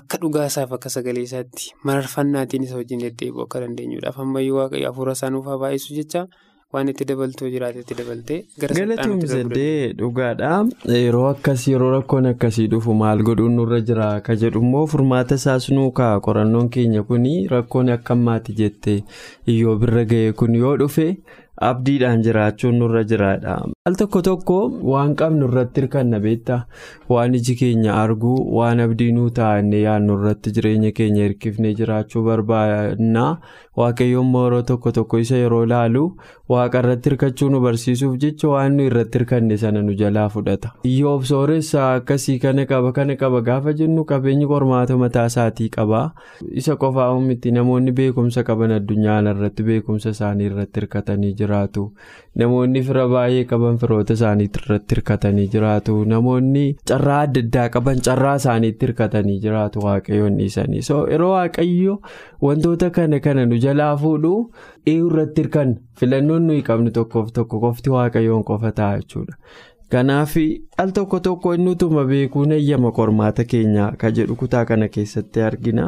akka 0.01 0.19
dhugaasaaf 0.23 0.73
akka 0.79 0.91
sagalee 0.97 1.25
isaatti 1.31 1.73
mararfannaatiin 1.89 2.65
isa 2.69 2.77
wajjin 2.83 3.01
deddeebi'uu 3.07 3.45
akka 3.49 3.61
dandeenyuudhaaf 3.65 4.19
ammayyuu 4.27 4.59
waaqayyo 4.61 4.89
hafuura 4.93 5.13
isaa 5.19 5.31
nuuf 5.35 5.47
haa 5.53 5.59
baay'isu 5.65 5.95
jecha. 6.01 6.27
Waan 6.77 6.89
itti 6.93 7.05
dabaltoo 7.09 7.49
jiraate 7.53 7.79
itti 7.85 7.95
dabaltee 8.01 8.39
gara 8.63 8.75
Galatoomsadee 8.79 9.93
dhugaadha. 10.01 10.51
Yeroo 10.97 11.23
akkasii 11.29 11.73
yeroo 11.75 11.91
rakkoon 11.95 12.27
akkasii 12.33 12.67
dhufu 12.75 12.95
maal 13.03 13.23
godhuun 13.29 13.57
nurra 13.61 13.81
jira 13.91 14.09
ka 14.27 14.37
jedhu 14.43 14.61
immoo 14.67 14.85
furmaata 14.95 15.39
isaas 15.41 15.71
nuukaa 15.79 16.11
qorannoon 16.29 16.69
keenya 16.77 17.03
kuni 17.13 17.35
rakkoon 17.55 17.89
akka 17.97 18.15
ammaati 18.19 18.53
jettee 18.61 18.99
iyyoo 19.55 19.77
birra 19.85 20.05
ga'e 20.13 20.33
kun 20.43 20.55
yoo 20.65 20.77
dhufe 20.85 21.09
abdiidhaan 21.71 22.23
jiraachuun 22.29 22.79
nurra 22.85 23.05
jiraadha. 23.15 23.57
Al 23.87 23.95
tokko 23.95 24.19
tokko 24.27 24.55
waan 24.93 25.13
qabnu 25.19 25.47
irratti 25.49 25.81
hirkanna 25.83 26.19
beektaa 26.23 26.59
waan 27.13 27.35
iji 27.39 27.55
keenya 27.61 27.93
arguu 28.03 28.33
waan 28.59 28.81
abdii 28.85 29.13
nuu 29.19 29.27
taa'annee 29.37 29.83
yaadnu 29.85 30.17
irratti 30.19 30.53
jireenya 30.57 30.91
keenya 30.97 31.23
hirkifnee 31.29 31.71
jiraachuu 31.81 32.23
barbaadna. 32.29 33.27
Waaqayyoon 33.81 34.33
yeroo 34.35 34.63
tokko 34.71 34.91
tokko 34.97 35.19
isa 35.23 35.37
yeroo 35.39 35.61
ilaalu 35.69 36.03
waaqa 36.55 36.81
irratti 36.83 37.11
hirkachuu 37.11 37.49
nu 37.55 37.61
barsiisuuf 37.67 38.17
jecha 38.25 38.49
waan 38.55 38.75
nu 38.81 38.87
irratti 38.91 39.19
hirkanne 39.21 39.57
sana 39.63 39.83
nu 39.83 39.95
jalaa 40.03 40.27
fudhata. 40.35 40.73
Iyyoob 40.91 41.23
sooressaa 41.31 41.87
akkasii 42.01 42.39
kana 42.47 42.67
qaba 42.73 42.93
kana 42.99 43.17
qaba 43.23 43.41
gaafa 43.51 43.73
jennu 43.83 44.05
qabeenyi 44.11 44.47
qormaata 44.55 44.97
mataa 45.05 45.27
isaatii 45.33 45.69
qaba. 45.79 46.03
Isa 46.63 46.77
qofaa 46.77 47.09
miti 47.29 47.53
namoonni 47.61 47.93
beekumsa 48.03 48.43
qaban 48.51 48.73
addunyaa 48.81 49.21
irratti 49.37 49.63
beekumsa 49.71 50.11
isaanii 50.19 50.51
irratti 50.51 50.81
hirkatanii 50.81 51.35
jiraatu. 51.43 51.87
Namoonni 52.35 52.83
fira 52.91 53.07
baay'ee 53.15 53.45
qaban 53.53 53.76
firoota 53.83 54.13
isaaniitti 54.19 54.61
irratti 54.65 54.95
hirkatanii 54.97 55.47
jiraatu. 55.55 55.97
Namoonni 56.13 56.65
carraa 56.91 57.21
adda 57.27 57.41
addaa 57.47 57.69
qaban 57.77 58.01
carraa 58.09 58.35
isaaniitti 58.43 58.87
hirkatanii 58.87 59.39
jiraatu 59.45 59.85
waaqayyoon 59.87 60.39
dhiisanii. 60.41 60.83
Yeroo 61.13 61.31
waaqayyo 61.35 61.99
wantoota 62.49 62.91
kana 62.91 63.21
kana 63.29 63.47
nu 63.47 63.59
jalaa 63.67 63.93
fuudhu 64.03 64.35
eenyu 64.87 65.07
irratti 65.13 65.43
hirkanna 65.43 65.77
filannoon 66.01 66.47
nuyi 66.51 66.63
qabnu 66.73 66.91
tokkoof 67.01 67.33
tokko 67.41 67.61
qofti 67.67 67.91
waaqayyoon 67.97 68.45
qofa 68.53 68.73
ta'a 68.83 68.99
jechuudha. 69.01 69.37
Kanaaf 69.91 70.33
al 70.83 70.91
tokko 70.93 71.21
tokko 71.21 71.53
inni 71.55 71.71
utuma 71.77 72.03
beekuun 72.09 72.53
eeyyama 72.57 72.91
qormaata 72.97 73.45
keenyaa 73.51 73.93
ka 74.01 74.11
jedhu 74.11 74.35
kutaa 74.41 74.65
kana 74.67 74.89
keessatti 74.89 75.43
argina. 75.49 75.85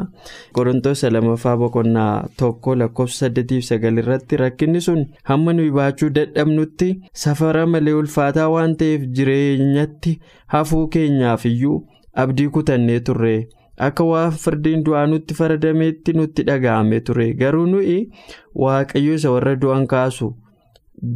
Qorontoota 0.55 1.09
lamaffaa 1.11 1.57
boqonnaa 1.57 2.27
tokko 2.39 2.75
lakkoofsa 2.79 3.25
saddeetiif 3.25 3.65
sagal 3.69 3.97
irratti 4.03 4.37
rakkinni 4.41 4.81
sun 4.85 5.01
hamma 5.31 5.53
nuyi 5.53 5.71
baachuu 5.79 6.09
dadhabnutti 6.17 6.89
safara 7.23 7.65
malee 7.73 7.93
ulfaataa 8.01 8.47
waan 8.53 8.75
ta'eef 8.81 9.03
jireenyatti 9.19 10.13
hafuu 10.55 10.87
keenyaaf 10.95 11.45
iyyuu 11.45 11.77
abdii 12.13 12.47
kutannee 12.59 12.99
turre. 12.99 13.35
Akka 13.87 14.03
waan 14.03 14.31
firdiin 14.45 14.81
du'aa 14.85 15.05
nutti 15.07 15.33
faradameetti 15.41 16.13
nutti 16.13 16.43
dhaga'ame 16.47 17.01
ture 17.09 17.27
garuu 17.43 17.65
nuyi 17.73 17.99
waaqayyo 18.63 19.13
isa 19.19 19.31
warra 19.35 19.55
du'an 19.61 19.85
kaasu 19.87 20.31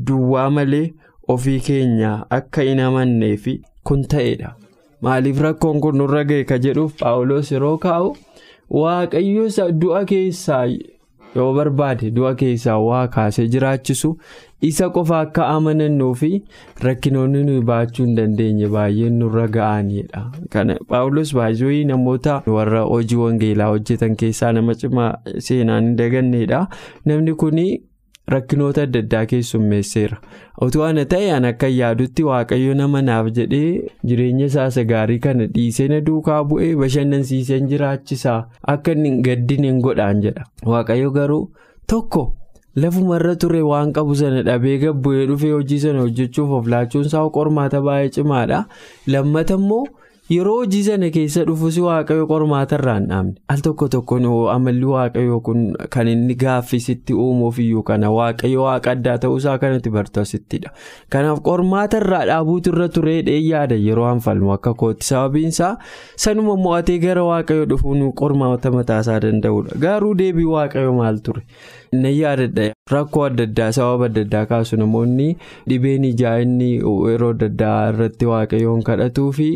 duwwaa 0.08 0.50
malee 0.50 0.86
ofii 1.28 1.60
keenyaa 1.60 2.18
akka 2.30 2.62
hin 2.62 2.80
amannee 2.80 3.38
kun 3.84 4.04
ta'edha. 4.04 4.56
Maaliif 5.02 5.40
rakkoon 5.42 5.82
kun 5.84 5.98
nurra 5.98 6.24
ga'e 6.24 6.44
ka 6.50 6.58
jedhuuf 6.66 6.94
paawuloos 7.00 7.52
yeroo 7.52 7.78
kaa'u 7.78 8.16
waaqayyo 8.82 9.46
isa 9.52 9.72
du'a 9.72 10.06
keessaa 10.12 10.66
yoo 11.36 11.54
barbaade 11.58 12.12
du'a 12.16 12.32
keessaa 12.42 12.78
waa 12.80 13.08
kaasee 13.16 13.48
jiraachisu 13.56 14.12
isa 14.70 14.90
qofa 14.96 15.20
akka 15.26 15.48
amanannuu 15.56 16.14
fi 16.22 16.32
rakkinoonni 16.88 17.44
nuyi 17.48 17.62
baachuu 17.70 18.06
hin 18.06 18.16
dandeenye 18.20 18.68
baay'een 18.76 19.18
nurra 19.20 19.48
ga'anidha. 19.58 20.22
Kana 20.50 20.78
paawulos 20.88 21.34
baay'ee 21.40 21.84
namoota 21.92 22.42
warra 22.58 22.82
hojii 22.92 23.16
wangeelaa 23.24 23.68
hojjetan 23.74 24.16
keessaa 24.16 24.52
nama 24.60 24.76
cimaa 24.84 25.10
seenaan 25.48 25.84
hin 25.90 25.98
dagannedha. 26.04 26.68
Namni 27.06 27.34
kun 27.36 27.60
rakkinoota 28.32 28.82
adda 28.88 29.00
addaa 29.04 29.26
keessummeesseera. 29.32 30.18
Otoo 30.62 30.84
ana 30.90 31.06
ta'e 31.06 31.32
an 31.38 31.46
akka 31.46 31.68
yaadutti 31.68 32.24
waaqayyo 32.28 32.74
nama 32.82 33.02
naaf 33.08 33.32
jedhee 33.40 33.90
jireenya 34.12 34.46
isaa 34.52 34.84
gaarii 34.92 35.20
kana 35.26 35.48
dhiisee 35.58 35.88
na 35.94 36.00
duukaa 36.12 36.44
bu'ee 36.52 36.76
bashannansiiseen 36.84 37.68
jiraachisaa 37.74 38.38
akka 38.76 38.92
inni 38.98 39.12
gaddin 39.28 39.64
hin 39.70 39.82
godhaan 39.88 40.22
jedha. 40.28 40.46
Waaqayyo 40.66 41.12
garuu 41.20 41.44
tokko. 41.88 42.24
lafumarra 42.82 43.32
ture 43.42 43.60
waan 43.66 43.92
qabu 43.96 44.16
sana 44.20 44.40
dhabee 44.46 44.78
gabbu'ee 44.84 45.26
dhufee 45.32 45.52
hojii 45.56 45.78
sana 45.82 46.00
hojjechuuf 46.06 46.52
of 46.60 46.68
laachuun 46.74 47.06
isaa 47.10 47.20
qormaata 47.36 47.82
baay'ee 47.88 48.10
cimaadha 48.16 48.62
lammata 49.16 49.54
immoo 49.60 49.84
yeroo 50.30 50.56
hojii 50.58 50.84
sana 50.84 51.08
keessa 51.16 51.44
dhufus 51.48 51.78
waaqayyo 51.86 52.26
qormaata 52.28 52.76
irraa 52.80 52.94
hin 53.00 53.08
dhaabne 53.10 53.34
al 53.56 53.60
tokko 53.66 53.88
tokkoon 53.96 54.26
amalli 54.54 54.86
waaqayyo 54.92 55.40
kun 55.48 55.66
kan 55.96 56.08
inni 56.14 56.36
gaaffisitti 56.44 57.14
uumuuf 57.26 57.60
iyyuu 57.66 57.84
kana 57.90 58.12
waaqayyo 58.18 58.64
waaqa 58.68 58.92
addaa 58.96 59.18
ta'uusaa 59.26 59.58
kanatti 59.66 59.90
bartu 59.98 60.20
asittidha 60.24 60.72
kanaaf 61.18 61.42
qormaata 61.50 61.98
irraa 62.06 62.24
dhaabuutu 62.32 62.70
irra 62.76 62.88
turee 62.98 63.20
yaada 63.50 63.76
yeroo 63.90 64.08
hanfalmu 64.12 64.54
akka 64.56 64.74
kootti 64.86 65.06
sababiinsaa 65.12 65.76
sanuma 66.28 66.56
mo'atee 66.66 66.98
gara 67.06 67.24
waaqayyo 67.32 67.66
dhufuun 67.76 68.10
qormaata 68.24 68.72
mataasaa 68.80 69.20
danda'udha 69.28 69.80
garuu 69.88 70.14
deebii 70.24 70.50
waaqayyo 70.56 70.94
maal 71.04 71.20
ture. 71.28 71.44
Na 72.02 72.10
yaadadha 72.18 72.66
rakkoo 72.92 73.24
adda 73.30 73.44
addaa 73.50 73.72
sababa 73.78 74.06
adda 74.10 74.22
addaa 74.26 74.46
kaasu 74.52 74.78
namoonni 74.82 75.28
dhibeen 75.70 76.04
ijaa 76.10 76.36
inni 76.46 76.70
yeroo 76.82 77.30
adda 77.36 77.46
addaa 77.52 77.78
irratti 77.94 78.26
waaqayyoon 78.32 78.84
kadhatuu 78.90 79.28
fi 79.38 79.48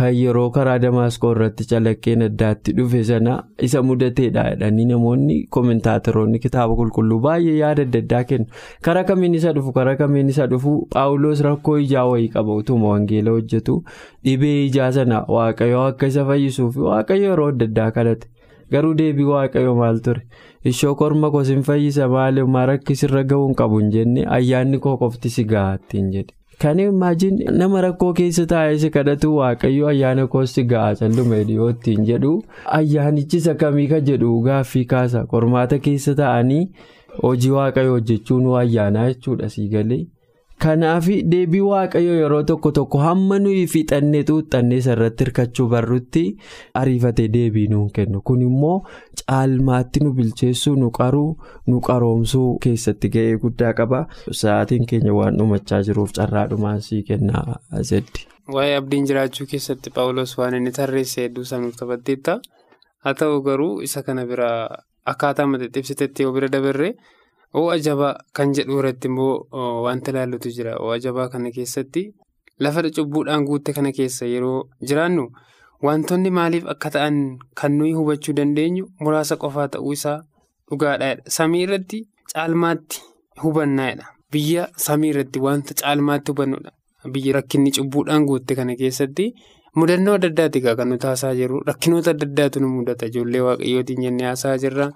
kan 0.00 0.12
yeroo 0.20 0.46
karaa 0.56 0.76
damaasqoo 0.84 1.30
irratti 1.36 1.64
calaqqeen 1.72 2.22
addaatti 2.28 2.72
dhufe 2.78 3.02
sana 3.10 3.36
isa 3.68 3.82
mudateedha 3.90 4.44
jedhanii 4.50 4.84
namoonni 4.92 5.38
koomentaataroonni 5.56 6.38
kitaaba 6.46 6.76
qulqulluu 6.82 7.20
baay'ee 7.28 7.56
yaada 7.62 7.82
adda 7.88 8.02
addaa 8.04 8.22
kennu 8.30 8.46
karaa 8.88 9.04
kamiin 9.10 9.34
isa 9.40 9.52
dhufu 9.58 9.72
karaa 9.80 9.96
kamiin 10.04 10.28
isa 10.36 10.46
dhufu 10.54 10.76
paawuloos 10.94 11.40
rakkoo 11.50 11.78
ijaa 11.88 12.06
wayii 12.12 12.28
qaba 12.38 12.54
utuma 12.62 12.88
wangeela 12.94 13.30
hojjetu 13.38 13.82
dhibee 14.28 14.56
ijaa 14.70 14.92
sana 15.00 15.24
waaqayyoo 15.38 15.84
akka 15.92 16.06
isa 16.14 16.24
fayyisuuf 16.32 16.76
waaqayyo 16.88 17.30
yeroo 17.30 17.48
adda 17.54 17.64
addaa 17.72 17.90
kadhate. 17.98 18.26
garuu 18.74 18.94
deebii 18.98 19.24
waaqayyo 19.30 19.72
maal 19.78 19.98
ture 20.04 20.22
ishoo 20.70 20.94
korma 21.02 21.30
koo 21.30 21.44
sin 21.50 21.62
fayyisa 21.68 22.08
maali? 22.08 22.40
Rakkisirra 22.72 23.22
ga'uu 23.24 23.46
hin 23.46 23.54
qabu 23.60 23.78
hin 23.82 23.90
jenne? 23.98 24.24
Ayyaanni 24.38 24.78
koo 24.78 24.96
qofti 25.02 25.30
si 25.36 25.44
ga'a 25.44 25.74
ittiin 25.78 26.10
jedhe. 26.16 26.34
Kan 26.62 26.78
imaajin 26.80 27.38
nama 27.60 27.80
rakkoo 27.84 28.12
keessa 28.18 28.46
taa'ee 28.52 28.78
si 28.82 28.90
kadhatu 28.90 29.32
waaqayyo 29.36 29.88
ayyaana 29.92 30.26
koos 30.34 30.54
si 30.58 30.62
ga'a 30.70 30.94
calluma 31.00 31.40
dhiyoo 31.48 31.68
ittiin 31.74 32.06
jedhu. 32.10 32.30
Ayyaanichisa 32.78 33.54
kamii 33.62 33.86
ka 33.94 34.00
jedhu? 34.10 34.30
Gaaffii 34.46 34.84
kaasa. 34.92 35.24
Qormaata 35.32 35.78
keessa 35.88 36.14
taa'anii 36.22 36.62
hojii 37.22 37.50
waaqayyo 37.58 37.92
hojjechuun 37.98 38.46
ayyaanaa 38.62 39.08
jechuudha 39.12 39.48
sii 39.56 39.68
galee. 39.74 40.00
Kanaaf 40.64 41.06
deebii 41.32 41.60
waaqayyo 41.60 42.12
yeroo 42.18 42.42
tokko 42.50 42.70
tokko 42.76 42.98
hamma 43.04 43.36
nuyi 43.38 43.66
fixannee 43.72 44.22
xuuxannee 44.28 44.78
irratti 44.92 45.24
hirkachuu 45.26 45.66
barrutti 45.72 46.22
ariifatee 46.80 47.26
deebii 47.34 47.66
nuun 47.72 47.90
kennu 47.98 48.22
kun 48.30 48.40
immoo 48.46 48.76
caalmaatti 49.20 50.00
nu 50.04 50.12
bilcheessuu 50.20 50.74
nu 50.82 50.88
qaruu 50.98 51.28
nu 51.66 51.80
qaroomsuu 51.88 52.46
keessatti 52.66 53.10
ga'ee 53.16 53.36
guddaa 53.42 53.72
qaba 53.82 54.00
sa'aatiin 54.40 54.86
keenya 54.92 55.12
waan 55.18 55.36
dhumachaa 55.42 55.82
jiruuf 55.90 56.14
carraadhumaan 56.20 56.80
sii 56.88 57.02
kennaa 57.10 57.58
zeddi. 57.90 58.24
Waa'ee 58.54 58.76
abdiin 58.80 59.06
jiraachuu 59.12 59.46
keessatti 59.52 59.90
paawulos 59.98 60.32
waan 60.38 60.54
inni 60.60 60.72
tarreesse 60.80 61.22
hedduu 61.26 61.44
sanuuf 61.52 61.76
taphatteetta 61.82 62.38
haa 63.04 63.14
ta'u 63.22 63.42
garuu 63.50 63.74
isa 63.90 64.02
kana 64.08 64.24
biraa 64.32 64.78
akkaataa 65.14 65.46
maxxansiisetti 65.52 66.22
yoo 66.26 66.32
bira 66.38 66.48
dabarre. 66.56 66.90
Ho'a 67.56 67.76
jabaa 67.86 68.14
kan 68.36 68.52
jedhu 68.56 68.78
irratti 68.80 69.08
immoo 69.08 69.48
wanta 69.86 70.10
ilaallutu 70.12 70.50
jira. 70.56 70.76
Ho'a 70.82 70.98
jabaa 71.04 71.28
kana 71.32 71.50
keessatti 71.56 72.02
lafa 72.60 72.82
cubbuudhaan 72.96 73.44
guutte 73.48 73.72
kana 73.76 73.92
keessa 73.98 74.26
yeroo 74.32 74.68
jiraannu 74.88 75.24
wantoonni 75.86 76.30
maaliif 76.38 76.66
akka 76.72 76.90
ta'an 76.90 77.16
kan 77.60 77.72
nuyi 77.78 77.92
hubachuu 77.98 78.34
dandeenyu 78.38 78.84
muraasa 79.00 79.36
qofaa 79.42 79.68
ta'uu 79.74 79.92
isaa 79.98 80.18
dhugaadhaadha. 80.70 81.22
Samii 81.36 81.62
irratti 81.66 81.98
caalmaatti 82.32 83.02
hubannaadha. 83.42 84.06
Biyya 84.32 84.68
samii 84.86 85.10
irratti 85.14 85.38
wanta 85.46 85.74
caalmaatti 85.80 86.32
hubannudha. 86.32 86.70
Biyya 87.12 87.32
rakkinni 87.38 87.70
cubbuudhaan 87.76 88.24
guutte 88.28 88.54
kana 88.58 88.76
keessatti 88.76 89.32
mudannoo 89.76 90.14
adda 90.18 90.28
addaati 90.32 90.60
kan 90.64 90.88
nuti 90.88 91.06
haasaa 91.06 91.34
jirru. 91.40 91.60
Rakkinoota 91.66 92.10
adda 92.10 92.26
addaatu 92.30 92.60
nu 92.60 92.68
mudata. 92.68 93.06
Ijoollee 93.06 93.40
waaqayyootiin 93.48 94.02
jennee 94.02 94.26
haasaa 94.26 94.56
jirra. 94.58 94.90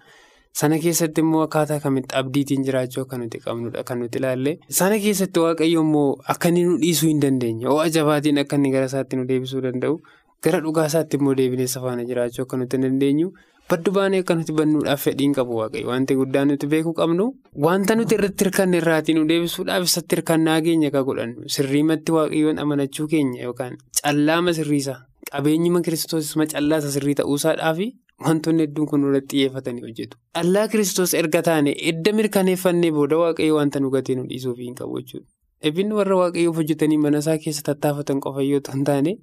Sana 0.53 0.79
keessatti 0.83 1.21
immoo 1.25 1.43
akkaataa 1.47 1.79
kamitti 1.81 2.15
abdiitiin 2.21 2.65
jiraachuu 2.67 3.03
akka 3.05 3.19
nuti 3.19 3.39
qabnudha 3.45 3.85
kan 3.85 3.99
nuti 4.03 4.19
ilaalle. 4.19 4.59
Sana 4.79 4.99
keessatti 5.05 5.41
waaqayyo 5.41 5.81
immoo 5.87 6.17
akka 6.35 6.49
inni 6.49 6.65
nu 6.69 6.77
dhiisuu 6.83 7.09
hin 7.09 7.21
dandeenye 7.23 7.67
ho'a 7.71 7.87
jabaatiin 7.97 8.39
akka 8.43 8.57
inni 8.59 8.71
gara 8.75 8.87
isaatti 8.91 9.17
nu 9.17 9.25
deebisuu 9.29 9.63
danda'u 9.67 10.01
gara 10.45 10.61
dhugaasaatti 10.65 11.17
immoo 11.21 11.35
deebinee 11.39 11.67
safaana 11.75 12.05
jiraachuu 12.11 12.43
akka 12.49 12.57
nuti 12.63 12.79
dandeenyu 12.83 13.31
baddu 13.71 13.93
baanee 14.01 14.21
akka 14.25 14.35
nuti 14.41 14.53
bannuudhaaf 14.59 15.01
fedhiin 15.07 15.35
qabu 15.39 15.57
waaqayyo. 15.61 15.87
Wanti 15.93 16.15
guddaan 16.21 16.49
nuti 16.53 16.67
beekuu 16.75 16.93
qabnu 16.99 17.29
wanta 17.69 17.95
nuti 17.95 18.15
irratti 18.19 18.45
hirkanne 18.45 18.77
irraatii 18.83 19.15
nu 19.21 19.25
deebisuudhaaf 19.31 19.87
isatti 19.89 20.17
hirkannaa 20.19 20.61
keenya 20.67 20.91
kan 20.91 21.05
godhannu. 21.09 21.47
Sirriimatti 21.57 22.13
waaqayyoon 22.19 22.59
amanachuu 22.59 23.07
keenya 23.15 23.43
yookaan 23.47 23.79
callaama 24.03 24.53
sirriisa 24.59 24.99
qabeenyuma 25.33 25.81
kiristoosisma 25.87 26.47
callaasa 26.53 26.91
sirrii 26.97 27.15
ta'uusaadhaafi 27.23 27.89
wantoonni 28.26 28.62
hedduun 28.66 28.87
kun 28.90 29.04
irratti 29.09 29.37
xiyyeeffatanii 29.37 29.83
hojjetu. 29.87 30.18
Dhallaa 30.35 30.68
kiristoos 30.72 31.14
erga 31.22 31.42
taane 31.48 31.74
edda 31.92 32.12
mirkaneeffannee 32.18 32.90
booda 32.98 33.18
waaqayyo 33.22 33.56
wanta 33.61 33.80
nu 33.80 33.90
gatee 33.96 34.16
nu 34.18 34.26
dhiisuuf 34.30 34.59
hin 34.66 34.74
qabu 34.80 35.00
jechuudha. 35.00 35.26
Eebbiin 35.64 35.92
warra 36.00 36.16
waaqayyoof 36.22 36.56
hojjetanii 36.62 36.98
mana 37.06 37.18
isaa 37.24 37.38
keessa 37.46 37.62
tattaafatan 37.70 38.20
qofa 38.26 38.42
yoo 38.50 38.61
hin 38.74 38.85
taane 38.90 39.16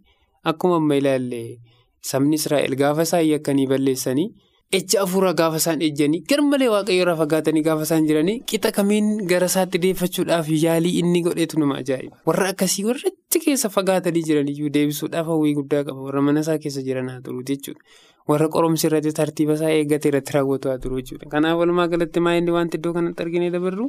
akkuma 0.51 0.75
amma 0.81 0.95
ilaalle 1.01 1.41
sabni 2.11 2.35
Israa'el 2.41 2.75
gaafa 2.81 3.01
isaan 3.09 3.25
yakkanii 3.29 3.67
balleessanii 3.71 4.27
ejja 4.79 5.01
afuuraa 5.05 5.33
gaafa 5.39 5.57
isaan 5.63 5.81
ejjanii 5.87 6.19
garmalee 6.29 6.67
waaqayyo 6.73 7.01
irraa 7.05 7.15
fagaatanii 7.21 7.63
gaafa 7.69 7.83
isaan 7.87 8.07
jiranii 8.09 8.35
qixa 8.51 8.71
kamiin 8.77 9.07
gara 9.31 9.45
isaatti 9.51 9.81
deeffachuudhaaf 9.85 10.49
yaalii 10.65 10.93
inni 11.01 11.21
godheetu 11.27 11.59
nama 11.59 11.77
ajaa'iba. 11.83 12.17
Warra 12.29 12.49
akkasii 12.53 12.85
warra 12.89 13.11
keessa 13.45 13.69
fagaatanii 13.77 14.23
jiraniyyuu 14.29 14.69
deebisuudhaaf 14.77 15.27
hawwii 15.33 15.53
guddaa 15.61 15.83
qaba 15.89 16.01
warra 16.09 16.21
mana 16.29 16.39
isaa 16.45 16.57
keessa 16.65 16.81
jiran 16.89 17.09
haa. 17.09 17.21
Warra 18.27 18.47
qoromsi 18.55 18.87
irratti 18.89 19.11
tartiiba 19.19 19.53
isaa 19.57 19.71
eeggate 19.79 20.09
irratti 20.11 20.33
raawwatu 20.35 20.69
haa 20.69 20.81
turu 20.83 20.99
jechuudha. 21.01 21.29
Kanaaf 21.33 21.59
walumaa 21.61 21.87
galatti 21.93 22.19
maayilli 22.27 22.51
wanti 22.57 22.77
iddoo 22.79 22.93
kanatti 22.97 23.23
arginee 23.25 23.51
dabarru. 23.55 23.85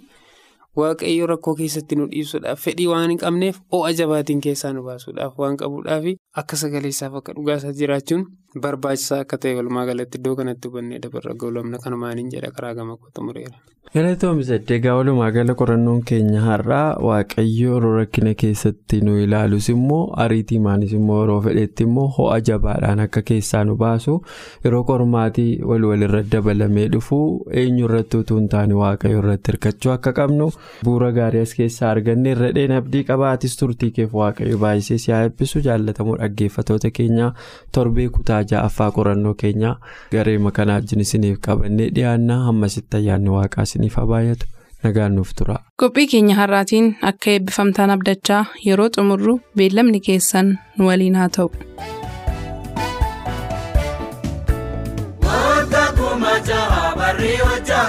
Waaqayyo 0.77 1.27
rakkoo 1.27 1.55
keessatti 1.59 1.97
nu 1.99 2.07
dhiibsuudhaaf 2.11 2.61
fedhii 2.65 2.87
waan 2.91 3.11
hin 3.11 3.19
qabneef 3.23 3.57
ho'a 3.75 3.93
jabaatiin 4.01 4.41
keessaa 4.47 4.73
nu 4.77 4.83
baasuudhaaf 4.89 5.39
waan 5.43 5.57
qabuudhaaf 5.63 6.05
akka 6.43 6.57
sagaleessaaf 6.63 7.15
akka 7.23 7.33
dhugaasaa 7.39 7.73
jiraachuun 7.81 8.27
barbaachisaa 8.67 9.21
akka 9.25 9.39
ta'e 9.45 9.55
walumaa 9.57 9.87
galatti 9.89 10.19
iddoo 10.21 10.37
kanatti 10.43 10.69
hubannee 10.69 10.99
dabarra 11.07 11.35
goolabna 11.43 11.79
kanumaaniin 11.87 12.31
jedha 12.37 12.51
karaa 12.61 12.75
gama 12.75 12.97
kootu 12.97 13.23
mureera. 13.31 13.59
Galatoomsadde 13.95 14.75
egaa 14.77 14.95
walumaa 14.97 15.31
gala 15.35 15.55
qorannoon 15.61 16.01
keenya 16.09 16.41
har'aa 16.47 16.97
waaqayyo 17.09 17.75
yeroo 17.75 17.93
rakkina 17.99 18.35
keessatti 18.43 19.01
nu 19.07 19.15
ilaalus 19.25 19.69
immoo 19.75 20.01
ariitii 20.25 20.59
maanis 20.67 20.93
immoo 20.99 21.21
yeroo 21.23 21.39
fedhetti 21.47 21.87
immoo 21.89 22.07
ho'a 22.19 22.37
jabaadhaan 22.49 23.01
akka 23.07 23.23
keessaa 23.31 23.63
nu 23.69 23.77
baasu 23.83 24.17
yeroo 24.65 24.83
qormaatii 24.91 25.49
wal 25.71 25.85
walirra 25.91 26.23
dabalamee 26.35 26.89
dhufu 26.97 27.21
eenyu 27.63 27.85
irratti 27.89 28.17
utuu 28.25 28.39
hin 28.41 28.49
taane 28.57 28.75
waaqayyo 28.83 29.19
irratti 29.25 29.53
hirkachuu 29.53 29.93
akka 29.97 30.13
qabnu 30.21 30.51
bu'uura 30.85 31.11
gaarii 31.19 31.43
as 31.47 31.55
keessaa 31.61 31.91
arganne 31.95 32.31
irra 32.35 32.51
dheen 32.59 32.73
abdii 32.81 33.05
qabaatis 33.13 33.57
turtii 33.63 33.91
keef 34.01 34.15
waaqayyo 34.21 34.59
baay'isee 34.67 34.99
si 35.05 35.13
haa 35.17 35.23
eebbisu 35.31 35.65
jaallatamoo 35.69 36.17
dhaggeeffatoota 36.23 36.91
keenya 37.01 37.33
torbee 37.79 38.09
kutaa 38.19 38.43
ja'affaa 38.53 38.91
qorannoo 39.01 39.35
keenya 39.43 39.75
garee 40.13 40.39
makanaa 40.51 40.79
wajjin 40.81 41.01
isiniif 41.07 41.41
qabannee 41.49 41.91
dhiyaannaa 41.99 42.39
hammasitti 42.51 42.97
ayyaanni 43.03 43.31
waaqaa 43.39 43.67
isiniif 43.71 43.97
haa 44.03 44.07
baay'atu 44.15 44.47
nagaan 44.85 45.15
nuuf 45.19 45.31
tura. 45.39 45.55
Qophii 45.83 46.07
keenya 46.11 46.35
har'aatiin 46.41 46.91
akka 47.13 47.31
eebbifamtaan 47.37 47.91
abdachaa 47.97 48.43
yeroo 48.67 48.89
xumurru 48.97 49.35
beellamni 49.61 50.01
keessan 50.11 50.53
nu 50.79 50.87
waliin 50.91 51.17
haa 51.23 51.29
ta'u. 51.37 51.51
Wanta 55.27 55.85
kuma 55.99 56.35
jaha 56.49 56.85
barri 57.01 57.33
hojjaa 57.43 57.87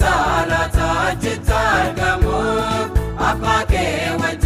hawwisaa 0.00 0.46
laata 0.46 1.00
achitti 1.08 1.52
argamuuf 1.52 2.90
abbaa 3.28 3.64
kee 3.70 4.10
wajjin 4.22 4.45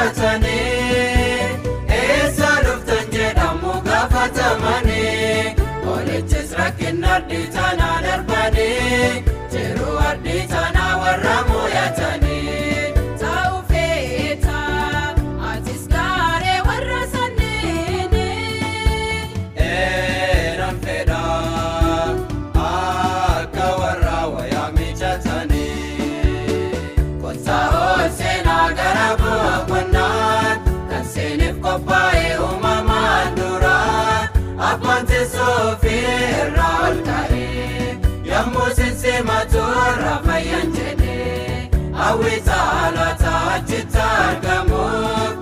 miidhagsanii 0.00 1.56
eessa 1.96 2.50
dhuftan 2.64 3.10
jedhamu 3.16 3.72
gaafatamanii 3.88 5.54
olichis 5.94 6.52
rakkina 6.58 7.12
ardii 7.16 7.46
tanaa 7.56 7.98
darbanii 8.06 9.24
jiruu 9.52 9.98
ardii 10.08 10.46
tanaa 10.54 10.96
warra 11.02 11.36
mo'atanii. 11.48 12.29
Irraa 39.92 40.18
fayyan 40.26 40.72
jedhee 40.78 41.70
hawwisaa 42.00 42.90
laata 42.96 43.32
achitti 43.54 43.98
argamuuf 44.08 45.39